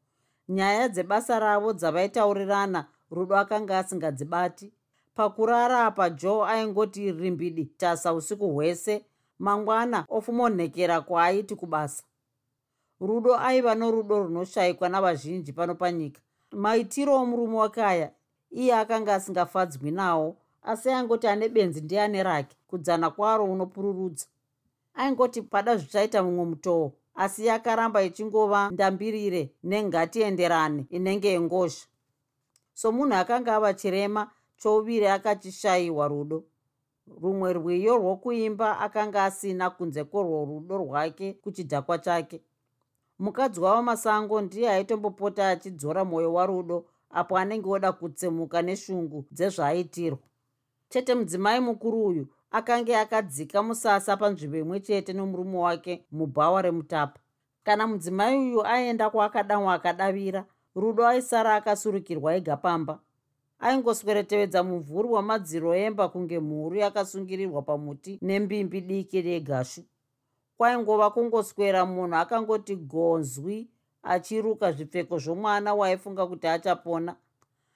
Nyaya 0.49 0.89
dzebasa 0.89 1.39
ravo 1.39 1.73
dzavaitaurirana 1.73 2.87
rudo 3.11 3.37
akanga 3.37 3.79
asingadzibati. 3.79 4.73
Pakurara 5.15 5.87
apa 5.87 6.11
joe 6.11 6.49
aingoti 6.49 7.13
rimbidi 7.13 7.65
tasa 7.65 8.15
usiku 8.15 8.49
hwese 8.55 9.05
mangwana 9.39 10.07
ofumonhekera 10.09 11.01
kwaaiti 11.01 11.55
kubasa. 11.57 12.05
Rudo 13.01 13.37
aiva 13.39 13.75
norudo 13.75 14.23
runoshayikwa 14.23 14.89
navazhinji 14.89 15.53
pano 15.53 15.75
panyika 15.75 16.21
maitiro 16.53 17.15
omurume 17.17 17.57
wake 17.57 17.83
aya 17.83 18.11
iye 18.51 18.75
akanga 18.75 19.15
asingafadzwi 19.15 19.91
nawo 19.91 20.37
asi 20.63 20.91
aingoti 20.91 21.27
ane 21.27 21.49
benzi 21.49 21.81
ndiane 21.81 22.23
rake 22.23 22.57
kudzana 22.69 23.11
kwaro 23.11 23.45
unopururudza. 23.45 24.27
Aingoti 24.95 25.43
pada 25.43 25.77
zvichaita 25.77 26.23
mumwe 26.23 26.45
mutoo 26.45 26.93
asi 27.15 27.47
yakaramba 27.47 28.03
ichingova 28.03 28.71
ndambirire 28.71 29.51
nengatienderane 29.65 30.87
inenge 30.91 31.29
yengozha. 31.29 31.87
Somunhu 32.75 33.15
akanga 33.15 33.57
ava 33.57 33.75
chirema 33.75 34.31
chouviri 34.57 35.07
akachishayiwa 35.07 36.09
rudo. 36.09 36.45
Rumwe 37.23 37.53
rwiyo 37.53 37.97
rwokuimba 37.97 38.81
akanga 38.81 39.25
asina 39.25 39.71
kunze 39.71 40.05
kworworudo 40.05 40.79
rwake 40.79 41.33
kuchidhakwa 41.33 41.99
chake 41.99 42.43
mukadzi 43.19 43.61
wavamasango 43.61 44.41
ndiye 44.41 44.71
aitombopota 44.71 45.49
achidzora 45.49 46.05
mwoyo 46.05 46.33
warudo 46.35 46.85
apo 47.11 47.39
anenge 47.39 47.69
oda 47.71 47.93
kutsemuka 47.93 48.63
neshungu 48.63 49.25
dzezvaaitirwa 49.33 50.19
chete 50.89 51.15
mudzimai 51.15 51.61
mukuru 51.61 52.05
uyu 52.07 52.27
akange 52.51 52.97
akadzika 52.97 53.63
musasa 53.63 54.17
panzvimbo 54.17 54.57
imwe 54.57 54.81
chete 54.81 55.13
nomurume 55.13 55.59
wake 55.59 56.05
mubhawa 56.13 56.63
remutapa. 56.63 57.21
Kana 57.65 57.87
mudzimai 57.87 58.37
uyu 58.39 58.67
aenda 58.67 59.11
kwaakadamwa 59.11 59.75
akadavira 59.75 60.45
rudo 60.75 61.07
aisara 61.07 61.55
akasurukirwa 61.55 62.35
ega 62.37 62.57
pamba. 62.57 62.99
Aingosweretevedza 63.59 64.63
muvhuri 64.63 65.09
wamadziro 65.09 65.75
emba 65.75 66.09
kunge 66.09 66.39
mhuru 66.41 66.77
yakasungirirwa 66.77 67.63
pamuti 67.63 68.19
nembimbi 68.23 68.81
diki 68.81 69.23
regashu 69.23 69.83
kwaingova 70.59 71.11
kungoswera 71.11 71.87
munhu 71.87 72.17
akangoti 72.17 72.77
gonzwi 72.77 73.69
achiruka 74.03 74.73
zvipfeko 74.73 75.19
zvomwana 75.19 75.75
waifunga 75.75 76.27
kuti 76.27 76.47
achapona. 76.47 77.17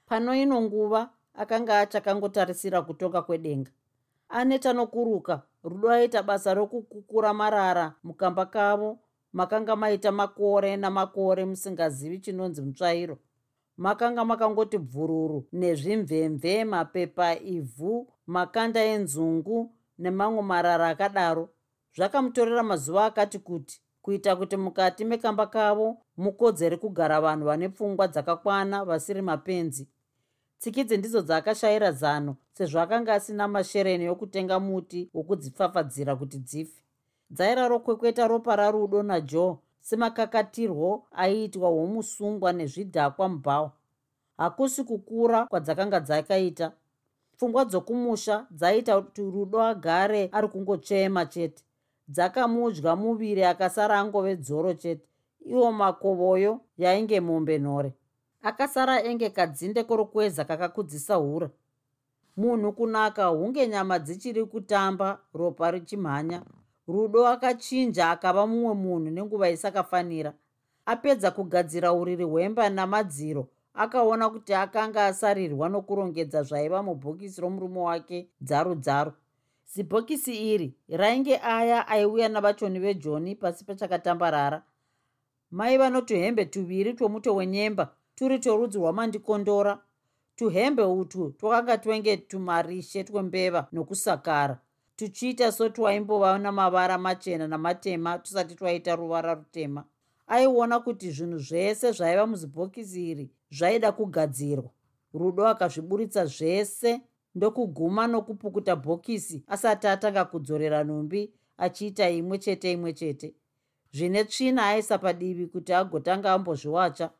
Pano 0.06 0.34
ino 0.34 0.62
nguva 0.62 1.10
akanga 1.34 1.80
achakangotarisira 1.80 2.82
kutonga 2.82 3.22
kwedenga. 3.22 3.70
Aneta 4.28 4.72
nokuruka 4.72 5.42
rudo 5.64 5.90
aita 5.90 6.22
basa 6.22 6.54
rokukukura 6.54 7.34
marara 7.34 7.94
mukamba 8.04 8.46
kavo 8.46 8.98
makanga 9.32 9.76
maita 9.76 10.12
makore 10.12 10.76
namakore 10.76 11.44
musingazivi 11.44 12.18
chinonzi 12.18 12.62
mutsvairo. 12.62 13.18
Makanga 13.76 14.24
makangoti 14.24 14.78
bvururu 14.78 15.46
nezvimvemve 15.52 16.64
mapepa 16.64 17.38
ivhu 17.38 18.08
makanda 18.26 18.84
enzungu 18.84 19.72
nemamwe 19.98 20.42
marara 20.42 20.88
akadaro 20.88 21.48
zvakamutorera 21.96 22.62
mazuva 22.62 23.04
akati 23.04 23.38
kuti 23.38 23.80
kuita 24.02 24.36
kuti 24.36 24.56
mukati 24.56 25.04
mekamba 25.04 25.46
kavo 25.46 25.96
mukodzere 26.16 26.76
kugara 26.76 27.20
vanhu 27.20 27.44
vane 27.46 27.68
pfungwa 27.68 28.08
dzakakwana 28.08 28.84
vasiri 28.84 29.22
mapenzi. 29.22 29.88
Tsikidzi 30.58 30.96
ndidzo 30.96 31.22
dzaakashayira 31.22 31.92
zano 31.92 32.36
sezvo 32.52 32.80
akanga 32.80 33.14
asina 33.14 33.48
mashereni 33.48 34.04
yokutenga 34.04 34.60
muti 34.60 35.10
wokudzipfapfadzira 35.14 36.16
kuti 36.16 36.38
dzife. 36.38 36.82
Dzairaro 37.30 37.78
kwekweta 37.78 38.28
ropa 38.28 38.56
rarudo 38.56 39.02
najoe 39.02 39.56
semakakatirwo 39.80 41.06
aiitwa 41.12 41.68
womusungwa 41.70 42.52
nezvidhakwa 42.52 43.28
mubhawa 43.28 43.72
hakusi 44.36 44.84
kukura 44.84 45.46
kwadzakanga 45.46 46.00
dzakaita. 46.00 46.72
Pfungwa 47.36 47.64
dzokumusha 47.64 48.46
dzaiita 48.50 49.00
kuti 49.00 49.22
rudo 49.22 49.62
agare 49.62 50.28
ari 50.32 50.48
kungochema 50.48 51.26
chete 51.26 51.64
dzakamudya 52.10 52.96
muviri 52.96 53.44
akasara 53.44 53.98
angove 53.98 54.36
dzoro 54.36 54.74
chete. 54.74 55.06
Iwo 55.40 55.72
makovoyo 55.72 56.60
yainge 56.78 57.20
mombe 57.20 57.58
nhore. 57.58 57.92
Akasara 58.42 59.02
enge 59.02 59.30
kadzinde 59.30 59.84
korokweza 59.84 60.44
kakakudzisa 60.44 61.14
hura. 61.14 61.50
Munhu 62.36 62.72
kunaka 62.72 63.26
hunge 63.26 63.68
nyama 63.68 63.98
dzichiri 63.98 64.44
kutamba 64.44 65.18
ropa 65.34 65.70
richimhanya. 65.70 66.42
Rudo 66.88 67.26
akachinja 67.26 68.10
akava 68.10 68.46
mumwe 68.46 68.74
munhu 68.74 69.10
nenguva 69.10 69.50
isakafanira. 69.50 70.32
Apedza 70.86 71.30
kugadzira 71.30 71.92
uriri 71.92 72.24
hwemba 72.24 72.70
namadziro 72.70 73.48
akaona 73.74 74.30
kuti 74.30 74.54
akanga 74.54 75.06
asarirwa 75.06 75.68
nokurongedza 75.68 76.42
zvaiva 76.42 76.82
mubhokisi 76.82 77.40
romurume 77.40 77.80
wake 77.80 78.28
dzaru 78.40 78.74
dzaru 78.74 79.12
zibhokisi 79.74 80.52
iri 80.54 80.74
rainge 80.88 81.36
aya 81.42 81.88
aiuya 81.88 82.28
navachoni 82.28 82.78
vejoni 82.78 83.34
pasi 83.34 83.64
pachakatambarara. 83.64 84.62
Maiva 85.50 85.90
notuhembe 85.90 86.44
tuviri 86.44 86.94
twomuto 86.94 87.34
wenyemba 87.34 87.94
turi 88.14 88.38
tworudzi 88.38 88.78
rwamandikondora. 88.78 89.82
Tuhembe 90.36 90.82
utwu 90.82 91.30
twakanga 91.30 91.78
twenge 91.78 92.16
tumarishe 92.16 93.04
twembeva 93.04 93.68
nokusakara. 93.72 94.58
Tuchiita 94.96 95.52
sotwaimbova 95.52 96.38
namavara 96.38 96.98
machena 96.98 97.48
namatema 97.48 98.18
tusati 98.18 98.54
twaita 98.54 98.96
ruvara 98.96 99.34
rutema. 99.34 99.84
Aiona 100.26 100.80
kuti 100.80 101.10
zvinhu 101.10 101.38
zvese 101.38 101.92
zvaiva 101.92 102.26
muzibhokisi 102.26 103.10
iri 103.10 103.30
zvaida 103.50 103.92
kugadzirwa. 103.92 104.70
Rudo 105.14 105.46
akazviburitsa 105.46 106.26
zvese 106.26 107.00
ndokuguma 107.34 108.06
nokupukuta 108.06 108.76
bhokisi 108.76 109.44
asati 109.46 109.86
atanga 109.86 110.24
kudzorera 110.24 110.84
nhumbi 110.84 111.32
achiita 111.64 112.10
imwe 112.10 112.38
chete 112.38 112.72
imwe 112.72 112.92
chete. 112.92 113.34
Zvine 113.92 114.24
tsvina 114.24 114.66
aisa 114.66 114.98
padivi 114.98 115.46
kuti 115.46 115.72
agotanga 115.72 116.32
ambozviwacha 116.32 117.10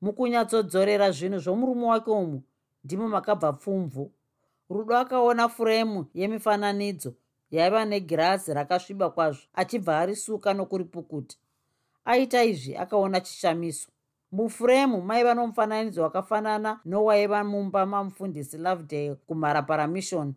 mukunyatsodzorera 0.00 1.10
zvinhu 1.10 1.38
zvomurume 1.38 1.86
wake 1.86 2.10
umu 2.10 2.42
ndimo 2.84 3.08
makabva 3.08 3.52
pfumvu. 3.52 4.12
Rudo 4.70 4.96
akaona 4.96 5.48
furemu 5.48 6.06
yemifananidzo 6.14 7.14
yaiva 7.50 7.84
negirazi 7.84 8.54
rakasviba 8.54 9.10
kwazvo 9.10 9.42
achibva 9.54 9.98
arisuka 9.98 10.54
nokuripukuta. 10.54 11.36
Aita 12.04 12.44
izvi 12.44 12.76
akaona 12.76 13.20
chishamiso 13.20 13.88
mufuremu 14.32 15.02
maiva 15.02 15.34
nomufananidzo 15.34 16.02
wakafanana 16.02 16.80
nowaiva 16.84 17.44
mumba 17.44 17.86
mamufundisi 17.86 18.58
lovedale 18.58 19.14
kumharapara 19.14 19.86
mission. 19.86 20.34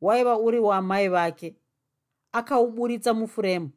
Waiva 0.00 0.38
uri 0.38 0.58
wamai 0.58 1.08
vake. 1.08 1.56
Akauburitsa 2.32 3.14
mufuremu. 3.14 3.70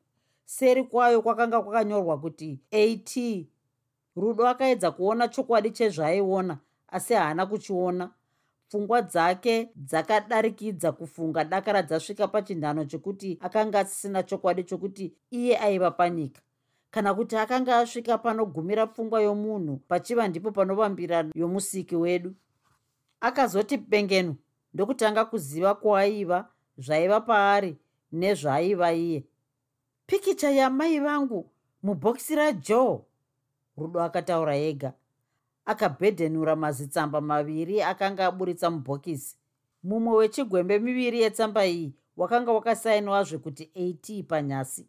Seri 0.45 0.84
kwayo 0.84 1.21
kwakanga 1.21 1.62
kwakanyorwa 1.62 2.17
kuti 2.19 2.60
at 2.71 3.45
rudo 4.15 4.47
akaedza 4.47 4.91
kuona 4.91 5.28
chokwadi 5.28 5.71
chezvaaiona 5.71 6.58
asi 6.88 7.13
haana 7.13 7.45
kuchiona. 7.45 8.10
Pfungwa 8.69 9.02
dzake 9.02 9.69
dzakadarikidza 9.75 10.91
kufunga 10.91 11.43
dakara 11.43 11.82
dzasvika 11.82 12.28
pachinhano 12.28 12.86
chekuti 12.86 13.38
akanga 13.41 13.80
asisina 13.80 14.23
chokwadi 14.23 14.63
chokuti 14.63 15.13
iye 15.32 15.58
aiva 15.58 15.91
panyika 15.91 16.41
kana 16.91 17.13
kuti 17.13 17.38
akanga 17.38 17.78
asvika 17.78 18.17
panogumira 18.17 18.88
pfungwa 18.88 19.21
yomunhu 19.21 19.78
pachiva 19.88 20.28
ndipo 20.28 20.52
panovambira 20.52 21.25
yomusiki 21.36 21.95
wedu. 21.95 22.36
Akazoti 23.21 23.78
bengenu 23.78 24.36
ndokutanga 24.73 25.25
kuziva 25.25 25.75
kwaiva 25.75 26.47
zvaiva 26.78 27.21
paari 27.21 27.78
nezvaaiva 28.12 28.93
iye. 28.93 29.23
Pikicha 30.06 30.49
yamai 30.52 30.99
vangu 30.99 31.52
mubhokisi 31.84 32.36
rajoe 32.36 33.02
rudo 33.78 34.02
akataura 34.04 34.56
ega. 34.56 34.93
Akabhedhenura 35.65 36.56
mazitsamba 36.56 37.21
maviri 37.21 37.82
akanga 37.82 38.25
aburitsa 38.25 38.69
mubhokisi. 38.69 39.36
Mumwe 39.84 40.15
wechigwembe 40.15 40.80
miviri 40.80 41.21
yetsamba 41.21 41.65
iyi 41.65 41.93
wakanga 42.17 42.52
wakasainiwa 42.52 43.23
zvekuti 43.23 43.71
at 43.75 44.28
panyasi 44.28 44.88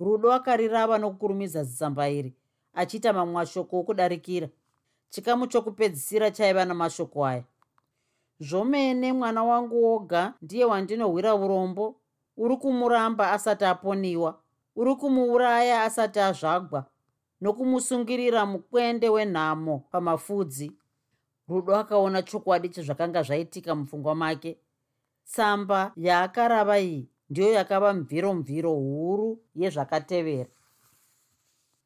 rudo 0.00 0.32
akarirava 0.32 0.98
nokukurumidza 0.98 1.64
zitsamba 1.64 2.08
iri 2.08 2.34
achiita 2.76 3.12
mamwe 3.12 3.34
mashoko 3.34 3.80
okudarikira. 3.80 4.48
Chikamu 5.10 5.46
chokupedzisira 5.46 6.30
chaiva 6.30 6.64
namashoko 6.64 7.26
aya. 7.26 7.44
Zvomene 8.40 9.12
mwana 9.12 9.44
wangu 9.44 9.84
woga 9.84 10.34
ndiye 10.42 10.64
wandinohwira 10.64 11.34
urombo. 11.34 11.96
Uri 12.36 12.56
kumuramba 12.56 13.32
asati 13.32 13.64
aponiwa. 13.64 14.40
Uri 14.76 14.94
kumuuraya 14.96 15.82
asati 15.82 16.20
azvagwa. 16.20 16.84
Nokumusungirira 17.40 18.46
mukwende 18.46 19.08
wenhamo 19.08 19.78
pamafudzi. 19.90 20.72
Rudo 21.48 21.76
akaona 21.76 22.22
chokwadi 22.22 22.68
chezvakanga 22.68 23.22
zvaitika 23.22 23.74
mupfungwa 23.74 24.14
make. 24.14 24.58
Tsamba 25.24 25.92
yaakarava 25.96 26.78
iyi 26.78 27.08
ndiyo 27.30 27.52
yakava 27.52 27.92
mviro 27.94 28.34
mviro 28.34 28.72
huru 28.74 29.38
yezvakatevera. 29.54 30.50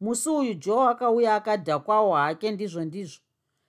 Musi 0.00 0.29
uyu 0.31 0.55
joe 0.55 0.88
akauya 0.88 1.35
akadhakwawo 1.35 2.14
hake 2.14 2.50
ndizvo 2.50 2.85
ndizvo. 2.85 3.20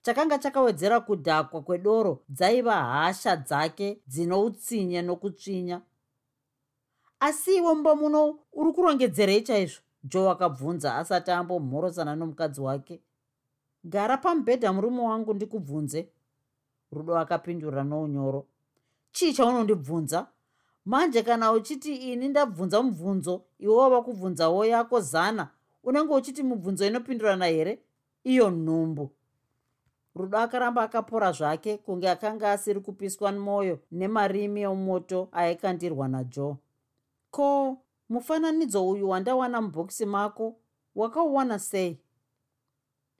Chakanga 0.02 0.38
chakawedzera 0.38 1.00
kudhakwa 1.00 1.62
kwedoro 1.62 2.22
dzaiva 2.28 2.74
hasha 2.74 3.36
dzake 3.36 4.00
dzino 4.06 4.42
utsinye 4.44 5.02
nokutsvinya. 5.02 5.80
Asi 7.20 7.56
iwe 7.56 7.74
mumba 7.74 7.94
muno 7.96 8.38
uri 8.52 8.72
kurongedzerei 8.72 9.42
chaizvo? 9.42 9.80
Joe 10.04 10.30
akabvunza 10.30 10.96
asati 10.96 11.30
ambomhorosana 11.30 12.16
nomukadzi 12.16 12.60
wake. 12.60 13.00
Gara 13.84 14.16
pamubhedha 14.16 14.72
murume 14.72 15.02
wangu 15.02 15.34
ndikubvunze. 15.34 16.08
Rudo 16.92 17.18
akapindura 17.18 17.84
nounyoro. 17.84 18.46
Chii 19.12 19.32
chaunondibvunza 19.32 20.26
manje 20.84 21.22
kana 21.22 21.52
uchiti 21.52 21.94
ini 21.96 22.28
ndabvunza 22.28 22.82
mubvunzo 22.82 23.42
iwe 23.58 23.74
wava 23.74 24.02
kubvunzawo 24.02 24.64
yako 24.64 25.00
zana 25.00 25.48
unenge 25.84 26.14
uchiti 26.14 26.42
mubvunzo 26.42 26.86
inopindurana 26.86 27.46
here? 27.46 27.82
Iyo 28.24 28.50
nhumbu. 28.50 29.10
Rudo 30.14 30.38
akaramba 30.38 30.82
akapora 30.82 31.32
zvake 31.32 31.76
kunge 31.78 32.10
akanga 32.10 32.52
asiri 32.52 32.80
kupiswa 32.80 33.32
mwoyo 33.32 33.78
nemarimi 33.92 34.66
omoto 34.66 35.28
aikandirwa 35.32 36.08
najoe 36.08 36.56
ko 37.30 37.78
mufananidzo 38.08 38.88
uyu 38.88 39.08
wandawana 39.10 39.60
mubhokisi 39.60 40.06
mako 40.06 40.56
wakauwana 40.94 41.58
sei? 41.58 41.98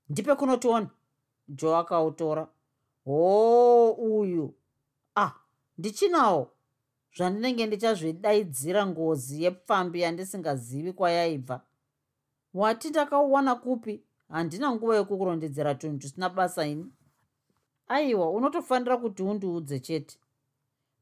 Ndipe 0.09 0.35
kunotiona. 0.35 0.91
Joe 1.49 1.77
akautora. 1.77 2.49
Hoo 3.05 3.91
uyu. 3.93 4.55
Ah 5.17 5.33
ndichinawo 5.79 6.52
zvandinenge 7.17 7.67
ndichazvidaidzira 7.67 8.87
ngozi 8.87 9.43
yepfambi 9.45 10.01
yandisingazivi 10.01 10.93
kwayaibva. 10.93 11.61
Wati 12.55 12.91
ndakauwana 12.91 13.55
kupi? 13.55 14.05
Handina 14.29 14.71
nguva 14.75 14.97
yekukurondedzera 14.97 15.75
tunhu 15.75 15.99
tusina 15.99 16.29
basa 16.29 16.67
ini. 16.67 16.87
Aiwa 17.89 18.31
unotofanira 18.31 18.97
kuti 18.97 19.23
undiudze 19.23 19.81
chete. 19.81 20.19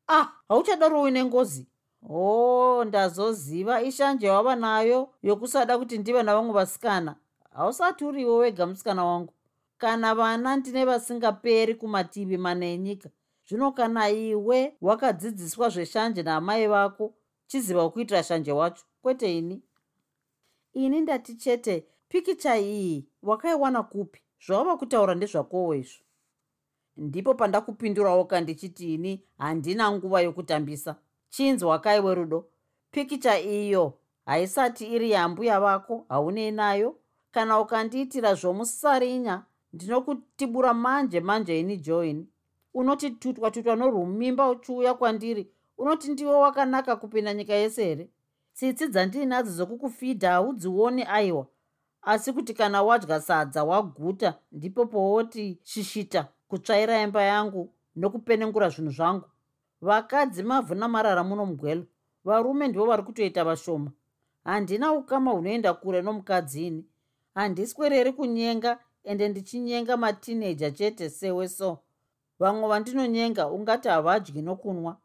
Ah 0.08 0.26
hauchadaro 0.48 1.02
uine 1.02 1.24
ngozi? 1.24 1.66
O 2.08 2.78
oh, 2.78 2.84
ndazoziva 2.84 3.82
ishanje 3.82 4.30
wava 4.30 4.56
nayo 4.56 5.08
yokusada 5.22 5.78
kuti 5.78 5.98
ndive 5.98 6.22
navamwe 6.22 6.52
vasikana. 6.52 7.16
Hausati 7.54 8.04
uriwo 8.04 8.36
wega 8.36 8.66
musikana 8.66 9.04
wangu. 9.04 9.32
Kana 9.78 10.14
vana 10.14 10.56
ndine 10.56 10.84
vasingaperi 10.84 11.74
kumativi 11.74 12.36
mana 12.36 12.66
enyika 12.66 13.10
zvino 13.50 13.72
kana 13.72 14.10
iwe 14.10 14.76
wakadzidziswa 14.80 15.68
zveshanje 15.68 16.22
naamai 16.22 16.66
vako 16.66 17.14
chiziva 17.46 17.90
kuitira 17.90 18.22
shanje 18.22 18.52
wacho 18.52 18.84
kwete 19.02 19.38
ini? 19.38 19.62
Ini 20.72 21.00
ndati 21.00 21.34
chete 21.34 21.86
pikicha 22.08 22.58
iyi 22.58 23.08
wakaiwana 23.22 23.82
kupi? 23.82 24.20
Zvawava 24.46 24.76
kutaura 24.76 25.14
ndezvakowo 25.14 25.74
izvo 25.74 26.04
ndipo 26.96 27.34
pandakupindurawo 27.34 28.24
kandichiti 28.24 28.94
ini 28.94 29.24
handina 29.38 29.92
nguva 29.92 30.20
yokutambisa. 30.20 30.96
Chinzi 31.28 31.64
wakaiwe 31.64 32.14
rudo 32.14 32.48
pikicha 32.90 33.40
iyo 33.40 33.98
haisati 34.26 34.86
iri 34.94 35.10
yambuya 35.10 35.60
vako 35.60 36.04
haunei 36.08 36.50
nayo 36.50 36.96
kana 37.30 37.60
ukandiitira 37.60 38.34
zvomusarinya 38.34 39.44
ndinokutibura 39.72 40.74
manje 40.74 41.20
manje 41.20 41.60
ini 41.60 41.76
joini 41.76 42.29
unoti 42.74 43.10
tutwa 43.10 43.50
tutwa 43.50 43.76
norumimba 43.76 44.50
uchiuya 44.50 44.94
kwandiri 44.94 45.50
unoti 45.78 46.10
ndiwe 46.12 46.32
wakanaka 46.34 46.96
kupinda 46.96 47.34
nyika 47.34 47.54
yese 47.54 47.84
here? 47.84 48.10
Tsitsi 48.54 48.88
dzandiinadzo 48.88 49.50
dzokukufidha 49.52 50.30
haudzioni 50.32 51.02
aiwa. 51.02 51.46
Asi 52.02 52.32
kuti 52.32 52.54
kana 52.54 52.82
wadya 52.82 53.20
sadza 53.20 53.64
waguta 53.64 54.38
ndipo 54.52 54.86
powoti 54.86 55.58
shishita 55.62 56.28
kutsvaira 56.48 57.02
imba 57.02 57.22
yangu 57.22 57.72
nokupenengura 57.96 58.68
zvinhu 58.68 58.90
zvangu. 58.92 59.24
Vakadzi 59.80 60.42
mavhu 60.42 60.74
namarara 60.74 61.24
muno 61.24 61.46
mugwelo 61.46 61.84
varume 62.24 62.68
ndivo 62.68 62.86
vari 62.86 63.02
kutoita 63.02 63.44
vashoma. 63.44 63.90
Handina 64.44 64.92
ukama 64.92 65.30
hunoenda 65.30 65.74
kure 65.74 66.02
nomukadzi 66.02 66.66
ini 66.66 66.84
handiswereri 67.34 68.12
kunyenga 68.12 68.78
ende 69.04 69.28
ndichinyenga 69.28 69.96
matineja 69.96 70.70
chete 70.70 71.10
sewe 71.10 71.48
so 71.48 71.78
vamwe 72.40 72.68
vandinonyenga 72.68 73.48
ungati 73.48 73.88
havadyi 73.88 74.42
nokunwa. 74.42 74.96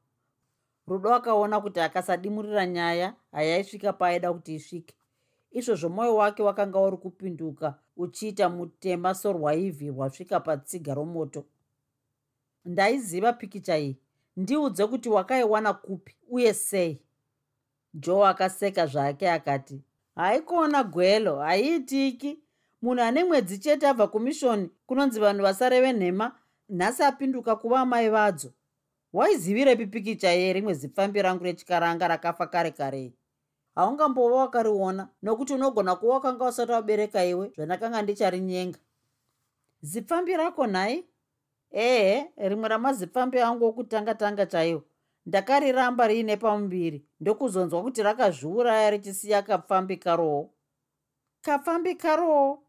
Rudo 0.87 1.13
akaona 1.13 1.61
kuti 1.61 1.79
akasadimurira 1.79 2.65
nyaya 2.65 3.13
hayaisvika 3.31 3.93
paaida 3.93 4.33
kuti 4.33 4.55
isvike. 4.55 4.95
Izvozvo 5.51 5.89
mwoyo 5.89 6.15
wake 6.15 6.43
wakanga 6.43 6.79
uri 6.79 6.97
kupinduka 6.97 7.79
uchiita 7.97 8.49
mutema 8.49 9.13
sorwaivhi 9.15 9.87
rwasvika 9.89 10.39
patsiga 10.39 10.93
romoto. 10.93 11.45
Ndaiziva 12.65 13.33
pikicha 13.33 13.77
iyi. 13.77 13.97
Ndiudze 14.37 14.87
kuti 14.87 15.09
wakaiwana 15.09 15.73
kupi 15.73 16.15
uye 16.29 16.53
sei? 16.53 17.01
Joe 17.93 18.27
akaseka 18.27 18.85
zvake 18.87 19.31
akati 19.31 19.81
haikona 20.15 20.83
gwelo 20.83 21.35
haiitiki. 21.39 22.39
Munhu 22.81 23.03
ane 23.03 23.23
mwedzi 23.23 23.57
chete 23.57 23.87
abva 23.87 24.07
kumishoni 24.07 24.69
kunonzi 24.87 25.19
vanhu 25.19 25.41
vasareve 25.43 25.93
nhema 25.93 26.35
nhasi 26.69 27.03
apinduka 27.03 27.55
kuva 27.55 27.79
amai 27.79 28.09
vadzo. 28.09 28.53
Waizivirepi 29.13 29.87
pikicha 29.87 30.29
yerimwe 30.29 30.73
zipfambi 30.73 31.21
rangu 31.21 31.43
rechikaranga 31.43 32.07
rakafa 32.07 32.47
kare 32.47 32.71
karei 32.71 33.13
haungambova 33.75 34.35
wakariona 34.35 35.09
nokuti 35.21 35.53
unogona 35.53 35.95
kuva 35.95 36.13
wakanga 36.13 36.45
usati 36.45 36.71
wabereka 36.71 37.25
iwe 37.25 37.51
zvandakanga 37.55 38.01
ndicharinyenga 38.01 38.79
zipfambi 39.81 40.37
rako 40.37 40.67
nhai 40.67 41.05
ehe 41.71 42.31
rimwe 42.37 42.69
ramazipfambi 42.69 43.39
angu 43.39 43.65
okutanga 43.65 44.15
tanga 44.15 44.45
chaiwo 44.45 44.83
ndakariramba 45.25 46.07
riine 46.07 46.37
pamuviri 46.37 47.05
ndokuzonzwa 47.19 47.81
kuti 47.81 48.03
rakazviuraya 48.03 48.89
richisiya 48.89 49.41
kapfambi 49.41 49.97
karowo 49.97 50.53
kapfambi 51.41 51.95
karowo 51.95 52.63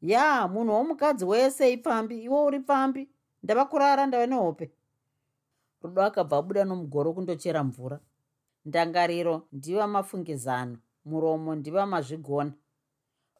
ya 0.00 0.48
munhu 0.48 0.72
womukadzi 0.72 1.24
wese 1.24 1.72
ipfambi 1.72 2.24
iwo 2.24 2.44
uri 2.44 2.60
pfambi 2.60 3.08
ndava 3.44 3.64
kurara 3.64 4.06
ndava 4.06 4.26
nehope. 4.26 4.70
Rudo 5.82 6.02
akabva 6.02 6.36
abuda 6.36 6.64
nomugoro 6.64 7.12
kundochera 7.12 7.64
mvura. 7.64 8.00
Ndangariro 8.64 9.42
ndiva 9.52 9.86
mafungizano 9.86 10.78
muromo 11.04 11.54
ndiva 11.54 11.86
mazvigona. 11.86 12.52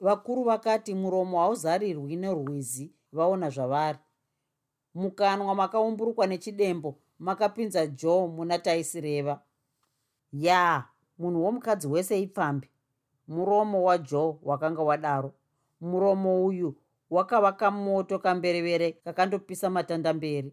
Vakuru 0.01 0.45
vakati 0.45 0.95
muromo 0.95 1.39
hauzarirwi 1.39 2.17
nerwizi 2.17 2.93
vaona 3.13 3.51
zvavari. 3.51 3.99
Mukanwa 4.95 5.55
makaumburukwa 5.55 6.27
nechidembo 6.27 6.99
makapinza 7.19 7.87
joe 7.87 8.27
muna 8.29 8.59
taisireva 8.59 9.41
ya 10.33 10.85
munhu 11.19 11.45
womukadzi 11.45 11.89
wese 11.89 12.21
ipfambi 12.23 12.69
muromo 13.29 13.83
wajoe 13.85 14.37
wakanga 14.43 14.83
wadaro. 14.83 15.33
Muromo 15.81 16.47
uyu 16.47 16.77
wakavaka 17.15 17.71
moto 17.71 18.19
kamberevere 18.19 18.93
kakandopisa 19.05 19.71
matanda 19.71 20.13
mberi 20.15 20.53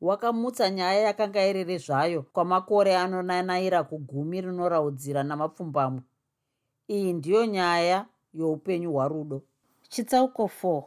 wakamutsa 0.00 0.70
nyaya 0.70 1.00
yakanga 1.00 1.46
iriri 1.46 1.78
zvayo 1.78 2.22
kwamakore 2.22 2.96
anonanaira 2.96 3.84
kugumi 3.84 4.40
rinoraudzira 4.40 5.22
namapfumbamwe. 5.22 6.02
Iyi 6.88 7.12
ndiyo 7.12 7.46
nyaya 7.46 8.06
youpenyu 8.34 8.92
hwarudo. 8.92 9.42
Chitsauko 9.88 10.50
4 10.62 10.82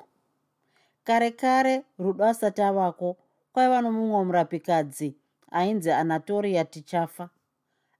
kare 1.04 1.32
kare 1.32 1.84
rudo 2.00 2.26
asati 2.26 2.62
avako 2.62 3.17
kwaiva 3.54 3.82
nomumwe 3.82 4.24
murapikadzi 4.26 5.15
ainzi 5.52 5.91
anatoria 5.91 6.65
tichafa. 6.65 7.30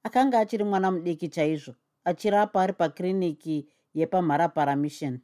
Akanga 0.04 0.40
achiri 0.40 0.64
mwana 0.64 0.92
mudiki 0.92 1.30
chaizvo 1.30 1.76
achirapa 2.06 2.62
ari 2.62 2.74
pakiriniki 2.74 3.68
yepamharapara 3.94 4.76
mission 4.76 5.20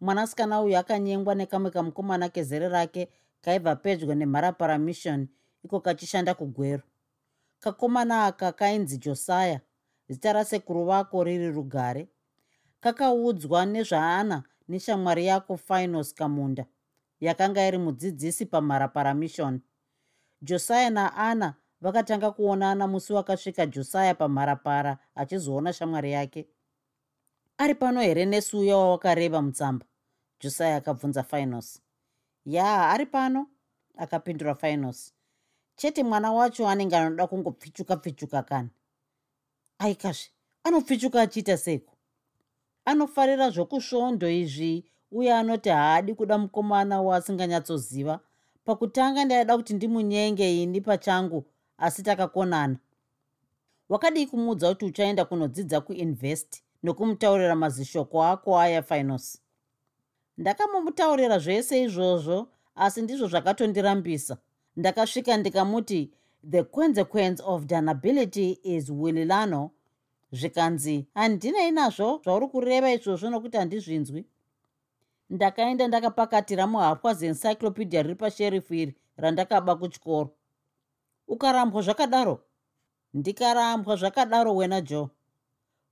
mwanasikana 0.00 0.60
uyu 0.62 0.78
akanyengwa 0.78 1.34
nekamwe 1.34 1.70
kamukomana 1.70 2.28
kezere 2.28 2.68
rake 2.68 3.08
kaibva 3.40 3.76
pedyo 3.76 4.14
nemharapara 4.14 4.78
mission 4.78 5.28
iko 5.64 5.80
kachishanda 5.80 6.34
kugwero 6.34 6.82
kakomana 7.60 8.24
aka 8.24 8.52
kainzi 8.52 8.98
josaya 8.98 9.60
zita 10.08 10.32
rasekuru 10.32 10.84
vako 10.84 11.24
riri 11.24 11.50
rugare. 11.50 12.08
Kakaudzwa 12.80 13.66
nezvaana 13.66 14.42
neshamwari 14.68 15.26
yako 15.26 15.56
finos 15.56 16.14
kamunda 16.14 16.66
yakanga 17.20 17.66
iri 17.68 17.78
mudzidzisi 17.78 18.46
pamharapara 18.46 19.14
mission. 19.14 19.60
Josaya 20.42 20.90
naana 20.90 21.54
vakatanga 21.80 22.30
kuonana 22.30 22.86
musi 22.86 23.12
wakasvika 23.12 23.66
josaya 23.66 24.14
pamharapara 24.14 24.98
achizoona 25.14 25.72
shamwari 25.72 26.12
yake 26.12 26.48
ari 27.58 27.74
pano 27.74 28.00
here 28.00 28.24
nesuya 28.26 28.76
wawakareva 28.76 29.42
mutsamba? 29.42 29.86
Josaya 30.40 30.76
akabvunza 30.76 31.22
finos 31.22 31.80
ya 32.46 32.90
ari 32.90 33.06
pano? 33.06 33.46
Akapindura 33.96 34.54
finos 34.54 35.12
chete 35.76 36.02
mwana 36.02 36.32
wacho 36.32 36.68
anenge 36.68 36.96
anoda 36.96 37.26
kungopfichuka 37.26 37.96
pfichuka 37.96 38.42
kani? 38.42 38.68
Aikazve 39.78 40.30
anopfichuka 40.64 41.22
achiita 41.22 41.56
seiko? 41.56 41.94
Anofarira 42.84 43.50
zvokusvondo 43.50 44.30
izvi 44.30 44.84
uye 45.12 45.34
anoti 45.34 45.68
haadi 45.68 46.14
kuda 46.14 46.38
mukomana 46.38 47.02
waasinganyatsoziva. 47.02 48.20
Pakutanga 48.64 49.24
ndaida 49.24 49.56
kuti 49.56 49.74
ndimunyenge 49.74 50.62
ini 50.62 50.80
pachangu 50.80 51.44
asi 51.78 52.02
takakonana. 52.02 52.76
Wakadii 53.88 54.26
kumuudza 54.26 54.68
kuti 54.68 54.84
uchaenda 54.84 55.24
kunodzidza 55.24 55.80
kuinvest 55.80 56.62
nokumutaurira 56.82 57.56
mazishoko 57.56 58.24
ako 58.24 58.58
aya 58.58 58.82
finos. 58.82 59.40
Ndakamomutaurira 60.38 61.38
zvese 61.38 61.82
izvozvo 61.82 62.48
asi 62.74 63.02
ndizvo 63.02 63.26
zvakatondirambisa. 63.26 64.36
Ndakasvika 64.76 65.36
ndikamuti 65.36 66.12
the 66.50 66.64
consequence 66.64 67.42
of 67.42 67.64
danability 67.64 68.58
is 68.62 68.90
willilano. 68.90 69.70
Zvikanzi 70.32 71.06
handinei 71.14 71.70
nazvo 71.70 72.20
zvauri 72.24 72.46
kureva 72.48 72.92
izvozvo 72.92 73.30
nokuti 73.30 73.56
handizvinzwi. 73.56 74.26
Ndakaenda 75.30 75.88
ndakapakatira 75.88 76.66
muhapwa 76.66 77.14
zeencyclopedia 77.14 78.02
riri 78.02 78.14
pasherifu 78.14 78.74
iri 78.74 78.94
randakaba 79.16 79.76
kuchikoro. 79.76 80.30
Ukarambwa 81.28 81.82
zvakadaro? 81.82 82.44
Ndikarambwa 83.14 83.96
zvakadaro 83.96 84.56
wena 84.56 84.80
joe 84.80 85.08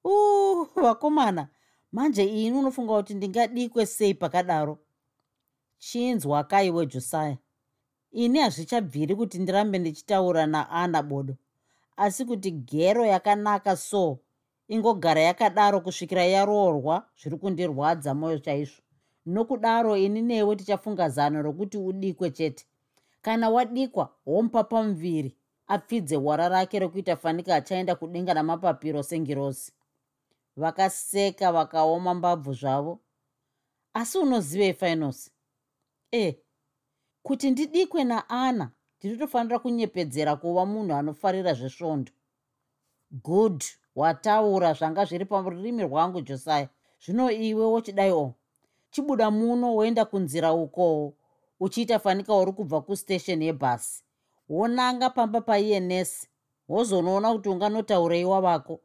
uu 0.07 0.65
vakomana 0.75 1.49
manje 1.93 2.25
ini 2.25 2.59
unofunga 2.59 2.97
kuti 2.97 3.15
ndingadikwe 3.15 3.87
sei 3.87 4.15
pakadaro? 4.15 4.79
Chinzwa 5.79 6.45
kaiwe 6.45 6.87
josiah. 6.87 7.37
Ini 8.13 8.39
hazvichabviri 8.39 9.15
kuti 9.17 9.39
ndirambe 9.39 9.79
ndichitaura 9.79 10.47
naana 10.47 11.03
bodo. 11.03 11.35
Asi 11.97 12.25
kuti 12.25 12.51
gero 12.51 13.07
yakanaka 13.07 13.77
so 13.77 14.19
ingogara 14.69 15.21
yakadaro 15.21 15.81
kusvikira 15.81 16.25
yaroorwa 16.25 17.07
zviri 17.21 17.37
kundirwadza 17.37 18.15
mwoyo 18.15 18.39
chaizvo. 18.39 18.83
Nokudaro 19.27 19.97
ini 19.97 20.23
newe 20.23 20.57
tichafunga 20.57 21.09
zano 21.09 21.43
rokuti 21.43 21.79
udikwe 21.79 22.31
chete. 22.31 22.67
Kana 23.23 23.51
wadikwa 23.51 24.13
homupa 24.25 24.65
pamuviri 24.65 25.37
apfidze 25.67 26.17
wara 26.17 26.49
rake 26.49 26.79
rokuita 26.79 27.17
fanika 27.17 27.55
achaenda 27.57 27.95
kudenga 27.95 28.35
namapapiro 28.35 29.03
sengirosi 29.03 29.73
vakaseka 30.57 31.53
vakaoma 31.53 32.15
mbabvu 32.15 32.55
zvavo. 32.55 33.01
Asi 33.95 34.19
unozivei 34.19 34.75
finos 34.75 35.31
e 36.11 36.23
eh, 36.23 36.37
kuti 37.23 37.51
ndidikwe 37.51 38.05
naana 38.05 38.71
ndinotofanira 38.99 39.59
kunyepedzera 39.59 40.37
kuva 40.37 40.67
munhu 40.67 40.95
anofarira 40.95 41.55
zvesvondo. 41.55 42.13
Good 43.11 43.65
wataura 43.95 44.73
zvanga 44.73 45.05
zviri 45.05 45.25
parurimi 45.25 45.83
rwangu 45.83 46.21
josiah. 46.21 46.69
Zvino 47.05 47.31
iwe 47.31 47.65
wochidai 47.65 48.11
o 48.11 48.35
chibuda 48.91 49.31
muno 49.31 49.75
woenda 49.75 50.05
kunzira 50.05 50.53
uko 50.53 51.15
uchiita 51.61 51.99
fanika 51.99 52.35
uri 52.35 52.53
kubva 52.53 52.81
kustation 52.81 53.43
yebhasi. 53.43 54.03
Wonanga 54.49 55.11
pamba 55.11 55.41
pains 55.41 56.29
wozonoona 56.69 57.33
kuti 57.33 57.49
unganotaureiwa 57.49 58.41
vako 58.41 58.81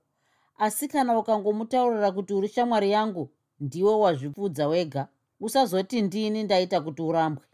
asi 0.66 0.88
kana 0.88 1.18
ukangomutaurira 1.20 2.12
kuti 2.12 2.34
uri 2.34 2.48
shamwari 2.48 2.92
yangu 2.92 3.30
ndiwe 3.60 3.94
wazvipfudza 3.96 4.68
wega. 4.68 5.08
Usazoti 5.40 6.02
ndini 6.02 6.44
ndaita 6.44 6.82
kuti 6.82 7.02
urambwe. 7.02 7.46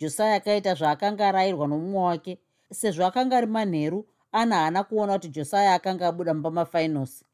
Josiah 0.00 0.34
akaita 0.34 0.74
zvaakanga 0.74 1.28
arayirwa 1.28 1.66
nomumwe 1.68 2.02
wake 2.02 2.38
sezvo 2.72 3.06
akanga 3.06 3.36
ari 3.38 3.46
manheru 3.46 4.06
ana 4.32 4.56
haana 4.56 4.84
kuona 4.84 5.12
kuti 5.12 5.28
josiah 5.28 5.74
akanga 5.74 6.08
abuda 6.08 6.34
mumba 6.34 6.50
mafinos 6.50 7.24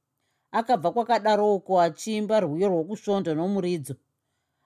akabva 0.53 0.91
kwakadaroko 0.93 1.81
achiimba 1.81 2.41
rwiyo 2.41 2.69
rwokusvondo 2.69 3.35
nomuridzo. 3.35 3.95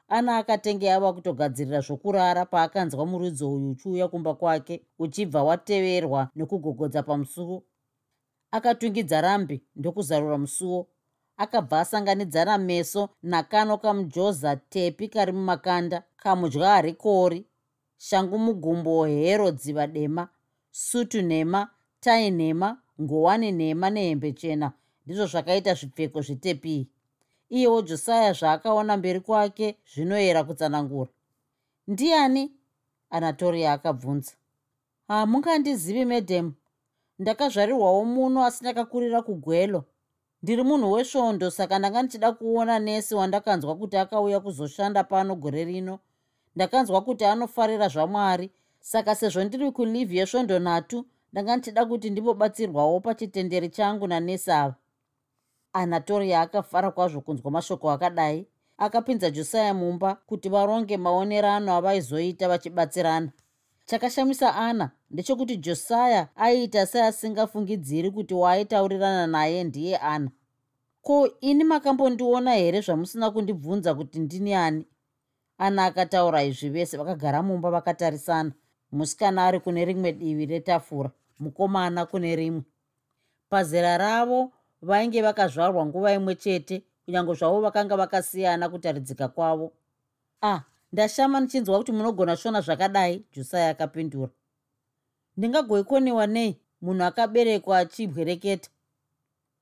Ana 0.08 0.36
akatenge 0.36 0.92
ava 0.92 1.12
kutogadzirira 1.12 1.80
zvokurara 1.80 2.46
paakanzwa 2.46 3.06
muridzo 3.06 3.52
uyu 3.52 3.70
uchiuya 3.70 4.08
kumba 4.08 4.34
kwake 4.34 4.82
uchibva 4.98 5.42
wateverwa 5.42 6.28
nekugogodza 6.36 7.02
pamusuwo 7.02 7.62
akatungidza 8.56 9.20
rambi 9.20 9.62
ndokuzarura 9.76 10.38
musuwo. 10.38 10.86
Akabva 11.36 11.80
asanganidzana 11.80 12.58
meso 12.58 13.08
nakano 13.22 13.78
kamujoza 13.78 14.56
tepi 14.56 15.08
kari 15.08 15.32
mumakanda 15.32 16.02
kamudya 16.16 16.68
harikori. 16.68 17.46
Shangu 17.98 18.38
mugumbo 18.38 19.04
hero 19.06 19.50
dziva 19.50 19.86
dema 19.86 20.28
sutu 20.70 21.22
nhema 21.22 21.70
tai 22.00 22.30
nhema 22.30 22.78
ngowani 23.00 23.52
nhema 23.52 23.90
nehembe 23.90 24.32
chena 24.32 24.72
ndizvo 25.04 25.26
zvakaita 25.26 25.74
zvipfeko 25.74 26.20
zvitepii. 26.20 26.88
Iyewo 27.50 27.82
josiya 27.82 28.32
zvaakaona 28.32 28.96
mberi 28.96 29.20
kwake 29.20 29.78
zvinoyera 29.94 30.44
kutsanangura. 30.44 31.10
Ndiani? 31.88 32.52
Anatoria 33.10 33.72
akabvunza. 33.72 34.32
Hamungandizivi 35.08 36.04
madam 36.04 36.54
ndakazvarirwawo 37.18 38.04
muno 38.04 38.44
asi 38.44 38.64
ndakakurira 38.64 39.22
kugwelo. 39.22 39.84
Ndiri 40.42 40.62
munhu 40.62 40.92
wesvondo 40.92 41.50
saka 41.50 41.78
ndanga 41.78 42.02
ndichida 42.02 42.32
kuona 42.32 42.78
nesi 42.78 43.14
wandakanzwa 43.14 43.76
kuti 43.76 43.96
akauya 43.96 44.40
kuzoshanda 44.40 45.04
pano 45.04 45.34
gore 45.36 45.64
rino. 45.64 45.98
Ndakanzwa 46.56 47.00
kuti 47.00 47.24
anofarira 47.24 47.88
zvamwari 47.88 48.50
saka 48.80 49.14
sezvo 49.14 49.44
ndiri 49.44 49.70
kulivhi 49.72 50.16
yesvondo 50.18 50.58
nhatu 50.58 51.06
ndanga 51.32 51.56
ndichida 51.56 51.86
kuti 51.86 52.10
ndimbobatsirwawo 52.10 53.00
pachitenderi 53.00 53.68
changu 53.68 54.06
nanesi 54.06 54.50
ava. 54.50 54.74
Anatoria 55.72 56.40
akafara 56.40 56.90
kwazvo 56.90 57.20
kunzwa 57.20 57.50
mashoko 57.50 57.90
akadai 57.90 58.46
akapinza 58.78 59.30
josiya 59.30 59.74
mumba 59.74 60.14
kuti 60.14 60.48
varonge 60.48 60.96
maonerano 60.96 61.74
avaizoita 61.74 62.48
vachibatsirana. 62.48 63.30
Chakashamisa 63.86 64.54
ana 64.54 64.90
ndechekuti 65.14 65.56
josiya 65.56 66.28
aiita 66.36 66.86
seasingafungidziri 66.86 68.10
kuti 68.10 68.34
waaitaurirana 68.34 69.26
naye 69.26 69.64
ndiye 69.64 69.96
ana. 69.96 70.30
Ko 71.02 71.28
ini 71.40 71.64
makambondiona 71.64 72.54
here 72.54 72.80
zvamusina 72.80 73.30
kundibvunza 73.30 73.94
kuti 73.94 74.18
ndini 74.18 74.54
ani? 74.54 74.86
Ana 75.58 75.84
akataura 75.84 76.42
izvi 76.44 76.68
vese 76.68 76.96
vakagara 76.96 77.42
mumba 77.42 77.70
vakatarisana. 77.70 78.52
Musikana 78.92 79.46
ari 79.46 79.60
kune 79.60 79.84
rimwe 79.84 80.12
divi 80.12 80.46
retafura 80.46 81.10
mukomana 81.38 82.06
kune 82.06 82.36
rimwe. 82.36 82.62
Pazera 83.48 83.98
ravo 83.98 84.52
vainge 84.82 85.22
vakazvarwa 85.22 85.86
nguva 85.86 86.12
imwe 86.12 86.34
chete 86.34 86.82
kunyange 87.04 87.34
zvavo 87.34 87.60
vakanga 87.60 87.96
vakasiyana 87.96 88.68
kutaridzika 88.68 89.28
kwavo. 89.28 89.72
Ah 90.42 90.60
ndashama 90.92 91.40
ndichinzwa 91.40 91.78
kuti 91.78 91.92
munogona 91.92 92.36
shona 92.36 92.60
zvakadai 92.60 93.24
josiya 93.32 93.68
akapindura 93.68 94.32
ndingagoikoniwa 95.36 96.26
nei? 96.26 96.60
Munhu 96.82 97.04
akaberekwa 97.04 97.78
achibwereketa 97.78 98.70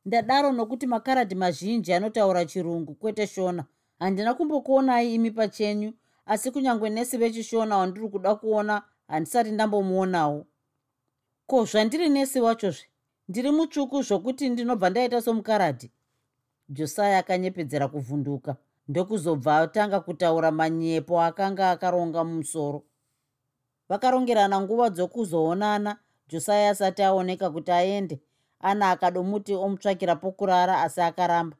ndadaro 0.04 0.52
nokuti 0.52 0.86
makaradhi 0.86 1.34
mazhinji 1.34 1.92
anotaura 1.92 2.44
chirungu 2.44 2.94
kwete 2.94 3.26
shona. 3.26 3.64
Handina 3.98 4.34
kumbokuonai 4.34 5.14
imi 5.14 5.30
pachenyu 5.30 5.92
asi 6.26 6.50
kunyange 6.50 6.88
nesi 6.90 7.16
vechishona 7.18 7.76
wandiri 7.76 8.08
kuda 8.08 8.34
kuona 8.34 8.82
handisati 9.08 9.50
ndambomuonawo 9.50 10.46
ko 11.46 11.64
zvandiri 11.64 12.08
nesi 12.08 12.40
wachozve? 12.40 12.86
Ndiri 13.28 13.50
mutsvuku 13.50 14.02
zvokuti 14.02 14.48
ndinobva 14.48 14.90
ndaita 14.90 15.22
somukaradhi 15.22 15.90
josiya 16.68 17.18
akanyepedzera 17.18 17.88
kuvhunduka. 17.88 18.56
Ndokuzobva 18.88 19.56
atanga 19.58 20.00
kutaura 20.00 20.50
manyepo 20.50 21.22
akanga 21.22 21.70
akaronga 21.70 22.24
mumusoro 22.24 22.82
vakarongerana 23.92 24.60
nguva 24.60 24.90
dzokuzoonana. 24.90 25.96
Josiya 26.28 26.70
asati 26.70 27.02
aoneka 27.02 27.50
kuti 27.50 27.72
aende 27.72 28.20
ana 28.60 28.90
akadomuti 28.90 29.54
omutsvakira 29.54 30.16
pokurara 30.16 30.80
asi 30.82 31.00
akaramba. 31.00 31.56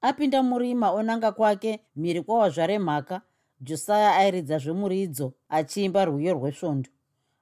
Apinda 0.00 0.42
murima 0.42 0.90
onanga 0.90 1.32
kwake 1.32 1.80
mhiri 1.96 2.22
kwawazvaremhaka 2.22 3.20
josiya 3.60 4.16
airidza 4.16 4.58
zvemuridzo 4.58 5.32
achiimba 5.48 6.04
rwiyo 6.04 6.34
rwesvondo. 6.34 6.90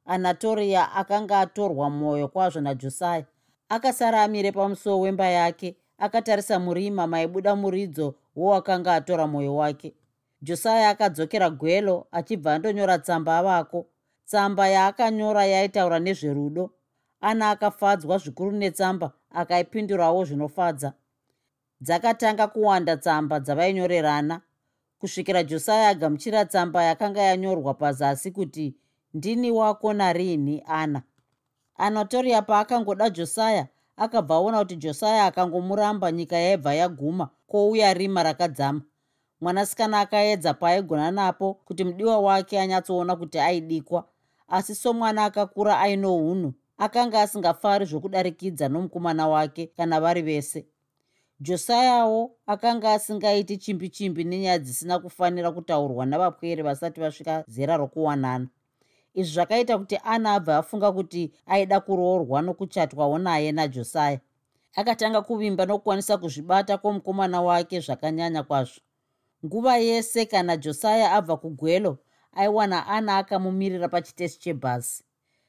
Anatoria 0.07 0.93
akanga 0.93 1.41
atorwa 1.41 1.91
mwoyo 1.91 2.29
kwazvo 2.29 2.61
najosiya 2.61 3.25
akasara 3.69 4.23
amire 4.23 4.53
pamusuwo 4.53 5.01
wemba 5.01 5.27
yake 5.27 5.77
akatarisa 5.99 6.59
murima 6.59 7.07
maibuda 7.07 7.57
muridzo 7.57 8.15
wowakanga 8.37 8.95
atora 8.95 9.27
mwoyo 9.27 9.57
wake. 9.57 9.95
Josiya 10.43 10.89
akadzokera 10.89 11.51
gwelo 11.51 12.07
achibva 12.13 12.55
andonyora 12.55 12.99
tsamba 12.99 13.39
avako 13.39 13.87
tsamba 14.27 14.69
yaakanyora 14.69 15.45
yaitaura 15.47 15.99
nezverudo. 15.99 16.71
Ana 17.21 17.51
akafadzwa 17.51 18.19
zvikuru 18.19 18.53
netsamba 18.53 19.13
akaipindurawo 19.31 20.25
zvinofadza. 20.25 20.93
Dzakatanga 21.81 22.47
kuwanda 22.47 22.97
tsamba 22.97 23.41
dzavainyorerana. 23.41 24.41
Kusvikira 24.99 25.43
josiya 25.45 25.89
agamuchira 25.89 26.45
tsamba 26.45 26.83
yakanga 26.83 27.23
yanyorwa 27.23 27.75
pazasi 27.75 28.31
kuti 28.31 28.77
ndini 29.15 29.51
wako 29.51 29.93
narini 29.93 30.63
ana. 30.67 31.03
Anatoria 31.77 32.43
paakangoda 32.43 33.11
josiya 33.11 33.69
akabva 33.97 34.35
aona 34.35 34.59
kuti 34.59 34.77
josiya 34.77 35.25
akangomuramba 35.25 36.13
nyika 36.13 36.37
yaibva 36.37 36.75
yaguma 36.75 37.29
kwouya 37.47 37.95
rima 37.95 38.23
rakadzama. 38.23 38.83
Mwanasikana 39.41 40.01
akaedza 40.01 40.55
paaigona 40.55 41.11
napo 41.11 41.55
kuti 41.55 41.85
mudiwa 41.85 42.19
wake 42.19 42.61
anyatsoona 42.61 43.17
kuti 43.17 43.39
aidikwa 43.39 44.09
asi 44.55 44.75
somwana 44.75 45.25
akakura 45.25 45.81
aino 45.81 46.17
unhu 46.17 46.53
akanga 46.79 47.21
asingafari 47.23 47.85
zvokudarikidza 47.85 48.69
nomukomana 48.69 49.29
wake 49.29 49.67
kana 49.67 50.01
vari 50.01 50.23
vese. 50.23 50.67
Josayawo 51.41 52.37
akanga 52.47 52.93
asingaiti 52.93 53.57
chimbi 53.57 53.89
chimbi 53.89 54.25
nenyaya 54.25 54.59
dzisina 54.59 54.99
kufanira 54.99 55.53
kutaurwa 55.53 56.07
navapwere 56.07 56.63
vasati 56.63 57.01
vasvika 57.01 57.45
zera 57.49 57.77
rokuwanana. 57.77 58.49
Izvi 59.15 59.35
zvakaita 59.35 59.79
kuti 59.79 59.99
ana 60.05 60.35
abva 60.35 60.57
afunga 60.57 60.93
kuti 60.93 61.33
aida 61.47 61.81
kuroorwa 61.81 62.43
nokuchatwawo 62.43 63.19
naye 63.19 63.53
najosaya 63.53 64.21
akatanga 64.75 65.23
kuvimba 65.23 65.67
nokukwanisa 65.67 66.19
kuzvibata 66.19 66.79
kwomukomana 66.79 67.43
wake 67.43 67.81
zvakanyanya 67.81 68.43
kwazvo. 68.43 68.81
Nguva 69.45 69.77
yese 69.77 70.27
kana 70.27 70.57
josaya 70.57 71.13
abva 71.13 71.37
kugwelo 71.37 71.99
aiwana 72.37 72.87
ana 72.87 73.17
akamumirira 73.17 73.89
pachitesi 73.89 74.39
chebhazi. 74.41 75.05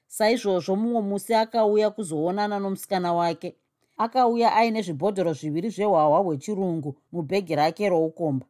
Saizvozvo 0.07 0.75
mumwe 0.75 1.01
musi 1.01 1.33
akauya 1.33 1.89
kuzoonana 1.89 2.59
nomusikana 2.59 3.13
wake. 3.13 3.55
Akauya 3.97 4.55
aine 4.55 4.81
zvibhodhoro 4.81 5.33
zviviri 5.33 5.69
zvehwahwa 5.69 6.19
hwechirungu 6.19 6.95
mubhegi 7.11 7.55
rake 7.55 7.89
roukomba. 7.89 8.45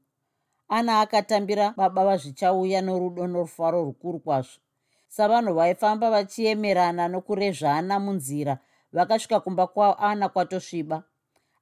Ana 0.68 1.00
akatambira 1.02 1.74
baba 1.78 2.06
vazvichauya 2.06 2.82
norudo 2.82 3.28
norufaro 3.28 3.84
rukuru 3.84 4.20
kwazvo. 4.20 4.60
Savanhu 5.08 5.54
vaifamba 5.54 6.10
vachiemerana 6.10 7.08
nokurezvana 7.08 8.00
munzira 8.00 8.58
vakasvika 8.94 9.40
kumba 9.40 9.68
kwaana 9.68 10.30
kwatosviba. 10.30 11.04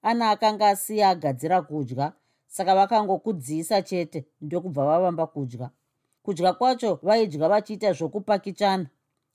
Ana 0.01 0.29
akanga 0.29 0.69
asiya 0.69 1.09
agadzira 1.09 1.61
kudya 1.61 2.13
saka 2.47 2.75
vakangokudziisa 2.75 3.81
chete 3.81 4.25
ndokubva 4.41 4.85
vavamba 4.85 5.27
kudya 5.27 5.69
kudya 6.23 6.53
kwacho 6.53 6.99
vaidya 7.03 7.49
vachiita 7.49 7.93
zvokupakichana 7.93 8.87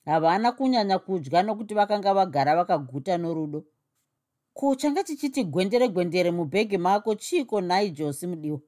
havana 0.05 0.51
kunyanya 0.51 0.99
kudya 0.99 1.43
nokuti 1.43 1.73
vakanga 1.73 2.13
vagara 2.13 2.55
vakaguta 2.55 3.17
norudo. 3.17 3.63
Ko 4.53 4.75
changa 4.75 5.03
chichiti 5.03 5.43
gwendere 5.43 5.87
gwendere 5.87 6.31
mubhegi 6.31 6.77
mako 6.77 7.15
chiiko 7.15 7.61
nhai 7.61 7.91
josi 7.91 8.27
mudiwa 8.27 8.59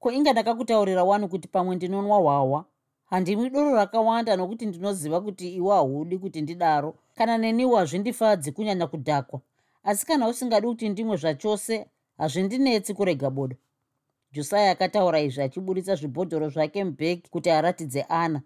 ko 0.00 0.10
inga 0.12 0.32
ndakakutaurira 0.32 1.04
wani 1.04 1.28
kuti 1.28 1.48
pamwe 1.48 1.76
ndinonwa 1.76 2.18
hwahwa? 2.18 2.64
Handimwi 3.04 3.50
doro 3.50 3.74
rakawanda 3.74 4.36
nokuti 4.36 4.66
ndinoziva 4.66 5.20
kuti 5.20 5.54
iwe 5.56 5.70
haudi 5.74 6.18
kuti 6.18 6.42
ndidaro. 6.42 6.94
Kana 7.14 7.38
neniwo 7.38 7.76
hazvindifadzi 7.76 8.52
kunyanya 8.52 8.86
kudhakwa. 8.86 9.40
Asi 9.84 10.06
kana 10.06 10.28
usingadi 10.28 10.66
kuti 10.66 10.88
ndimwe 10.88 11.16
zvachose 11.16 11.86
hazvindinetsi 12.18 12.94
kurega 12.94 13.30
bodo 13.30 13.56
josiya 14.34 14.70
akataura 14.70 15.18
izvi 15.26 15.42
achiburitsa 15.42 15.94
zvibhodhoro 15.94 16.48
zvake 16.48 16.84
mubhegi 16.84 17.28
kuti 17.30 17.48
aratidze 17.50 18.02
ana 18.08 18.40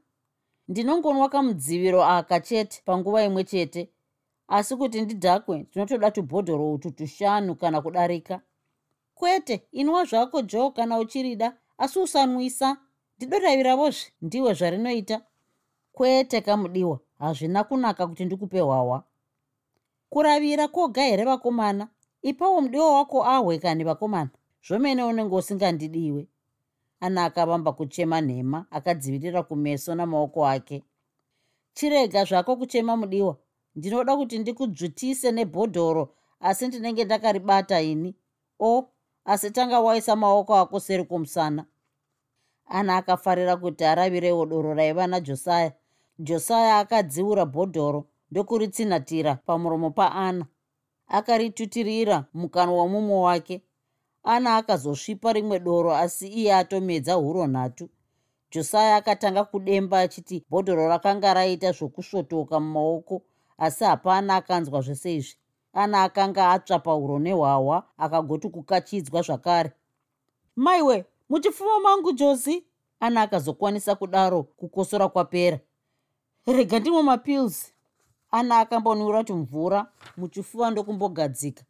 ndinongonwa 0.68 1.28
kamudziviro 1.28 2.00
aka 2.04 2.40
chete 2.40 2.82
panguva 2.86 3.20
imwe 3.28 3.44
chete 3.44 3.82
asi 4.48 4.76
kuti 4.76 5.00
ndidhakwe 5.02 5.56
ndinotoda 5.58 6.10
tubhodhoro 6.10 6.72
utu 6.72 6.90
tushanu 6.90 7.54
kana 7.54 7.80
kudarika. 7.82 8.40
Kwete 9.14 9.62
inwa 9.72 10.04
zvako 10.04 10.42
jo 10.42 10.70
kana 10.70 10.98
uchirida 10.98 11.56
asi 11.78 11.98
usanwisa 11.98 12.76
ndidodaviravozve 13.16 14.12
ndiwe 14.22 14.54
zvarinoita. 14.54 15.20
Kwete 15.92 16.40
kamudiwa 16.40 17.00
hazvina 17.18 17.64
kunaka 17.64 18.06
kuti 18.06 18.24
ndikupe 18.24 18.60
hwawa. 18.60 19.02
Kuravira 20.10 20.68
kwoga 20.68 21.02
here 21.02 21.24
vakomana? 21.24 21.88
Ipawo 22.22 22.60
mudiwa 22.60 22.94
wako 22.96 23.24
ahwekani 23.24 23.84
vakomana 23.84 24.30
zvomene 24.68 25.04
unenge 25.04 25.34
usingandidiwe 25.34 26.28
ana 27.00 27.24
akavamba 27.24 27.72
kuchema 27.72 28.20
nhema 28.20 28.66
akadzivirira 28.70 29.42
kumeso 29.42 29.94
namaoko 29.94 30.46
ake. 30.46 30.84
Chirega 31.72 32.24
zvako 32.24 32.56
kuchema 32.56 32.96
mudiwa. 32.96 33.36
Ndinoda 33.76 34.16
kuti 34.16 34.38
ndikudzvutise 34.38 35.32
nebhodhoro 35.32 36.14
asi 36.40 36.68
ndinenge 36.68 37.04
ndakaribata 37.04 37.80
ini. 37.80 38.14
O 38.60 38.88
asi 39.24 39.50
tanga 39.50 39.80
waisa 39.80 40.16
maoko 40.16 40.56
ako 40.56 40.80
seri 40.80 41.04
kumusana. 41.04 41.64
Ana 42.66 42.96
akafarira 42.96 43.56
kuti 43.56 43.84
aravirewo 43.84 44.46
doro 44.46 44.74
raiva 44.74 45.06
najosaya 45.06 45.72
josaya 46.18 46.78
akadziura 46.78 47.44
bhodhoro 47.46 48.08
ndokuritsinatira 48.30 49.34
pamuromo 49.34 49.90
paana 49.90 50.46
akaritutirira 51.08 52.24
mukanwa 52.34 52.78
wamumwe 52.78 53.16
wake 53.16 53.62
ana 54.28 54.56
akazosvipa 54.56 55.32
rimwe 55.32 55.58
doro 55.58 55.96
asi 55.96 56.28
iye 56.28 56.54
atomedza 56.54 57.14
huro 57.14 57.46
nhatu. 57.46 57.88
Josaya 58.50 58.96
akatanga 58.96 59.44
kudemba 59.44 60.00
achiti 60.00 60.44
bhodhoro 60.50 60.88
rakanga 60.88 61.34
raita 61.34 61.72
zvokusvotoka 61.72 62.60
mumaoko 62.60 63.22
asi 63.58 63.84
hapana 63.84 64.36
akanzwa 64.36 64.80
zvese 64.80 65.16
izvi. 65.16 65.36
Ana 65.72 66.02
akanga 66.02 66.50
atsva 66.50 66.78
pauro 66.78 67.18
nehwahwa 67.18 67.84
akagoti 67.98 68.48
kukachidzwa 68.48 69.22
zvakare 69.22 69.72
maiwe 70.56 71.04
muchipfuva 71.28 71.80
mangu 71.80 72.12
josi 72.12 72.64
ana 73.00 73.22
akazokwanisa 73.22 73.94
kudaro 73.94 74.42
kukosora 74.42 75.08
kwapera. 75.08 75.60
Rega 76.46 76.78
ndimwe 76.78 77.02
mapills. 77.02 77.72
Ana 78.30 78.58
akambonwira 78.58 79.18
kuti 79.18 79.32
mvura 79.32 79.86
muchifuva 80.16 80.70
ndokumbogadzika 80.70 81.64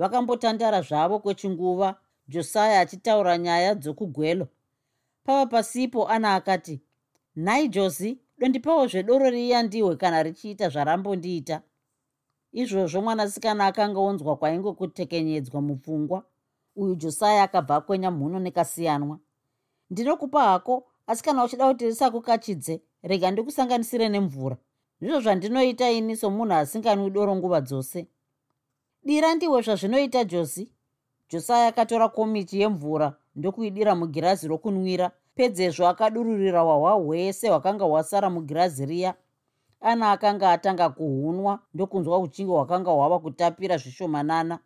vakambotandara 0.00 0.80
zvavo 0.82 1.18
kwechinguva 1.18 1.94
josiya 2.28 2.80
achitaura 2.80 3.38
nyaya 3.38 3.74
dzokugwelo. 3.74 4.48
Pava 5.24 5.46
pasipo 5.46 6.08
ana 6.08 6.34
akati 6.34 6.80
nhai 7.36 7.68
josi 7.68 8.18
dondipawo 8.38 8.86
zvedoro 8.86 9.30
riya 9.30 9.62
ndihwe 9.62 9.96
kana 9.96 10.22
richiita 10.22 10.68
zvarambondiita. 10.68 11.62
Izvozvo 12.52 13.02
mwanasikana 13.02 13.66
akanga 13.66 14.00
onzwa 14.00 14.36
kwaingokutekenyedzwa 14.36 15.60
mupfungwa. 15.60 16.24
Uyu 16.76 16.94
josiya 16.94 17.42
akabva 17.42 17.76
akwenya 17.76 18.10
mhuno 18.10 18.38
nekasiyanwa. 18.38 19.18
Ndinokupa 19.90 20.42
hako 20.42 20.86
asi 21.06 21.24
kana 21.24 21.44
uchida 21.44 21.68
kuti 21.68 21.84
risakukachidze 21.84 22.80
rega 23.02 23.30
ndikusanganisire 23.30 24.08
nemvura. 24.08 24.56
Ndizvo 25.00 25.20
zvandinoita 25.20 25.90
ini 25.90 26.16
somunhu 26.16 26.54
asinganwi 26.54 27.10
doro 27.10 27.36
nguva 27.36 27.60
dzose 27.60 28.08
dira 29.04 29.34
ndiwe 29.34 29.62
zvazvinoita 29.62 30.24
josi 30.24 30.72
josiya 31.30 31.66
akatora 31.66 32.08
komichi 32.08 32.60
yemvura 32.60 33.16
ndokuidira 33.36 33.94
mugirazi 33.94 34.48
rokunwira. 34.48 35.10
Pedzezvo 35.34 35.88
akadururira 35.88 36.60
hwahwa 36.60 36.92
hwese 36.92 37.48
hwakanga 37.48 37.84
hwasara 37.84 38.30
mugirazi 38.30 38.86
riya. 38.86 39.14
Ana 39.80 40.12
akanga 40.12 40.52
atanga 40.52 40.88
kuhunwa 40.88 41.60
ndokunzwa 41.74 42.18
uchinge 42.18 42.52
hwakanga 42.52 42.90
hwava 42.90 43.18
kutapira 43.18 43.76
zvishomanana. 43.76 44.58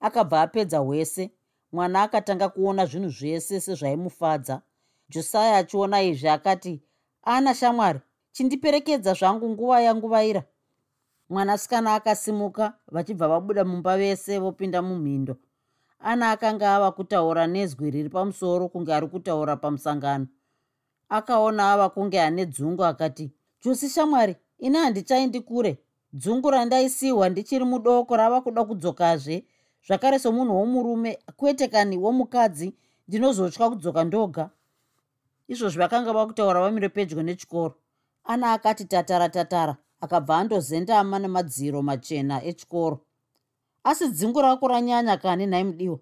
Akabva 0.00 0.42
apedza 0.42 0.78
hwese. 0.78 1.30
Mwana 1.72 2.02
akatanga 2.02 2.48
kuona 2.48 2.86
zvinhu 2.86 3.08
zvese 3.08 3.60
sezvaimufadza. 3.60 4.62
Josiya 5.08 5.56
achiona 5.56 6.02
izvi 6.02 6.28
akati 6.28 6.82
ana 7.22 7.54
shamwari 7.54 8.00
chindiperekedza 8.32 9.14
zvangu 9.14 9.48
nguva 9.50 9.80
yanguvaira 9.80 10.42
mwanasikana 11.28 11.94
akasimuka 11.94 12.72
vachibva 12.88 13.28
vabuda 13.28 13.64
mumba 13.64 13.96
vese 13.96 14.38
vopinda 14.38 14.82
mumhindo. 14.82 15.36
Ana 15.98 16.30
akanga 16.30 16.74
ava 16.76 16.92
kutaura 16.92 17.46
nezwi 17.46 17.90
riri 17.90 18.08
pamusoro 18.08 18.68
kunge 18.68 18.94
ari 18.94 19.06
kutaura 19.08 19.56
pamusangano. 19.56 20.26
Akaona 21.08 21.72
ava 21.72 21.88
kunge 21.88 22.20
ane 22.20 22.46
dzungu 22.46 22.84
akati 22.84 23.32
josi 23.64 23.88
shamwari 23.88 24.36
ini 24.58 24.78
handichaindi 24.78 25.40
kure. 25.40 25.78
Dzungu 26.12 26.50
randaisiwa 26.50 27.28
ndichiri 27.28 27.64
mudoko 27.64 28.16
rava 28.16 28.40
kuda 28.40 28.64
kudzokazve. 28.64 29.44
Zvakare 29.86 30.18
somunhu 30.18 30.56
womurume 30.56 31.18
kwete 31.36 31.68
kani 31.68 31.96
womukadzi 31.96 32.74
ndinozotya 33.08 33.68
kudzoka 33.68 34.04
ndoga. 34.04 34.50
Izvozvi 35.48 35.78
vakanga 35.78 36.12
vakutaura 36.12 36.60
vamire 36.60 36.88
pedyo 36.88 37.22
nechikoro. 37.22 37.74
Ana 38.24 38.52
akati 38.52 38.84
tatara 38.84 39.28
tatara 39.28 39.76
akabva 40.00 40.36
andozendama 40.36 41.18
nemadziro 41.18 41.82
machena 41.82 42.44
echikoro. 42.44 43.00
Asi 43.84 44.08
dzingu 44.08 44.40
rako 44.42 44.68
ranyanya 44.68 45.16
kani 45.16 45.46
nhai 45.46 45.64
mudiwa 45.64 45.98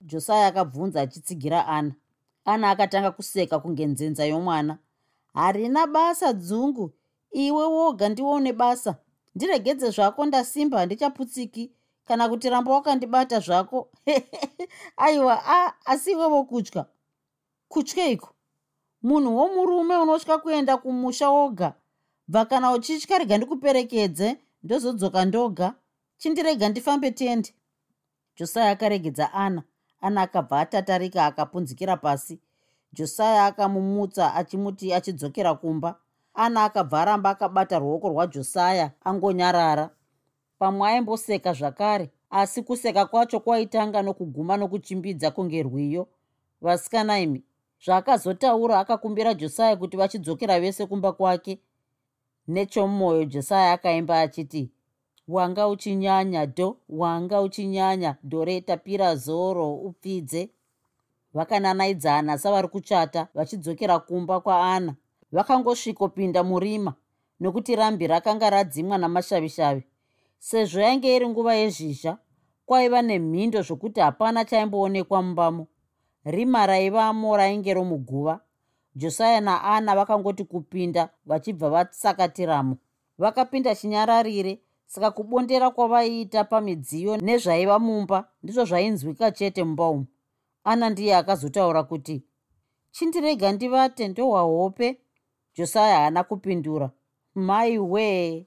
josaya 0.00 0.46
akabvunza 0.46 1.00
achitsigira 1.00 1.66
ana 1.66 1.94
ana 2.44 2.70
akatanga 2.70 3.10
kuseka 3.10 3.58
kunge 3.58 3.86
nzenza 3.86 4.24
yomwana. 4.24 4.78
Harina 5.34 5.86
basa 5.86 6.32
dzungu. 6.32 6.92
Iwe 7.30 7.64
woga 7.64 8.08
ndiwone 8.08 8.52
basa. 8.52 8.96
Ndiregedze 9.34 9.90
zvako 9.90 10.26
ndasimba 10.26 10.78
handichaputsiki. 10.78 11.72
Kana 12.04 12.28
kuti 12.28 12.50
ramba 12.50 12.72
wakandibata 12.72 13.40
zvako. 13.40 13.90
Aiwa 14.96 15.42
a 15.46 15.72
asi 15.84 16.10
iwewo 16.12 16.44
kutya 16.44 16.86
kutyeiko 17.68 18.34
munhu 19.02 19.36
womurume 19.36 19.96
unotya 19.96 20.38
kuenda 20.38 20.76
kumusha 20.76 21.30
woga 21.30 21.74
bva 22.28 22.44
kana 22.44 22.72
uchitya 22.72 23.18
rega 23.18 23.36
ndikuperekedze 23.36 24.36
ndozodzoka 24.62 25.24
ndoga. 25.24 25.74
Chindirega 26.18 26.68
ndifambe 26.68 27.10
tende. 27.10 27.54
Josaya 28.36 28.70
akaregedza 28.70 29.32
ana 29.32 29.62
ana 30.00 30.22
akabva 30.22 30.60
atatarika 30.60 31.26
akapunzikira 31.26 31.96
pasi. 31.96 32.40
Josaya 32.92 33.46
akamumutsa 33.46 34.34
achimuti 34.34 34.92
achidzokera 34.94 35.54
kumba. 35.54 35.98
Ana 36.34 36.64
akabva 36.64 37.00
aramba 37.02 37.30
akabata 37.30 37.78
ruoko 37.78 38.08
rwajosaya 38.08 38.90
angonyarara. 39.04 39.90
Pamwe 40.58 40.88
aimboseka 40.88 41.52
zvakare 41.52 42.10
asi 42.30 42.62
kuseka 42.62 43.06
kwacho 43.06 43.40
kwaitanga 43.40 44.02
nokuguma 44.02 44.56
nokuchimbidza 44.56 45.30
kunge 45.30 45.62
rwiyo. 45.62 46.08
Vasikana 46.60 47.20
imi 47.20 47.42
zvaakazotaura 47.84 48.78
akakumbira 48.80 49.34
josaya 49.34 49.76
kuti 49.76 49.96
vachidzokera 49.96 50.60
vese 50.60 50.86
kumba 50.86 51.12
kwake 51.12 51.58
nechomumwoyo 52.48 53.24
josaya 53.24 53.72
akaimba 53.72 54.20
achiti 54.20 54.70
wanga 55.28 55.68
uchinyanya 55.68 56.46
dho 56.46 56.76
wanga 56.88 57.40
uchinyanya 57.40 58.16
dhoreta 58.24 58.76
pira 58.76 59.16
zoro 59.16 59.74
upfidze. 59.74 60.50
Vakananaidzana 61.34 62.38
savari 62.38 62.68
kuchata 62.68 63.28
vachidzokera 63.34 63.98
kumba 63.98 64.40
kwaana. 64.40 64.94
Vakangosvikopinda 65.32 66.44
murima 66.44 66.94
nokuti 67.40 67.76
rambi 67.76 68.06
rakanga 68.06 68.50
radzimwa 68.50 68.98
namashavishavi. 68.98 69.82
Sezvo 70.38 70.80
yainge 70.80 71.16
iri 71.16 71.28
nguva 71.28 71.54
yezhizha 71.54 72.18
kwaiva 72.66 73.02
nemhindo 73.02 73.62
zvokuti 73.62 74.00
hapana 74.00 74.44
chaimboonekwa 74.44 75.22
mumbamo 75.22 75.66
rima 76.24 76.66
raivamo 76.66 77.36
rainge 77.36 77.74
romuguva 77.74 78.40
josaya 79.00 79.40
naana 79.40 79.96
vakangoti 79.96 80.44
kupinda 80.44 81.08
vachibva 81.26 81.68
vasakatiramo 81.70 82.76
vakapinda 83.18 83.74
chinyararire 83.74 84.58
saka 84.86 85.10
kubondera 85.10 85.70
kwavaiita 85.70 86.44
pamidziyo 86.44 87.16
nezvaiva 87.16 87.76
mumba 87.78 88.18
ndizvo 88.42 88.64
zvainzwika 88.64 89.30
chete 89.30 89.64
mumba 89.64 89.88
umu. 89.88 90.06
Ana 90.64 90.90
ndiye 90.90 91.16
akazotaura 91.16 91.82
kuti 91.82 92.16
chindirega 92.90 93.52
ndivate 93.52 94.08
ndohwahope 94.08 94.88
josaya 95.56 95.96
haana 95.98 96.24
kupindura. 96.24 96.90
Mai 97.34 97.78
wee 97.78 98.46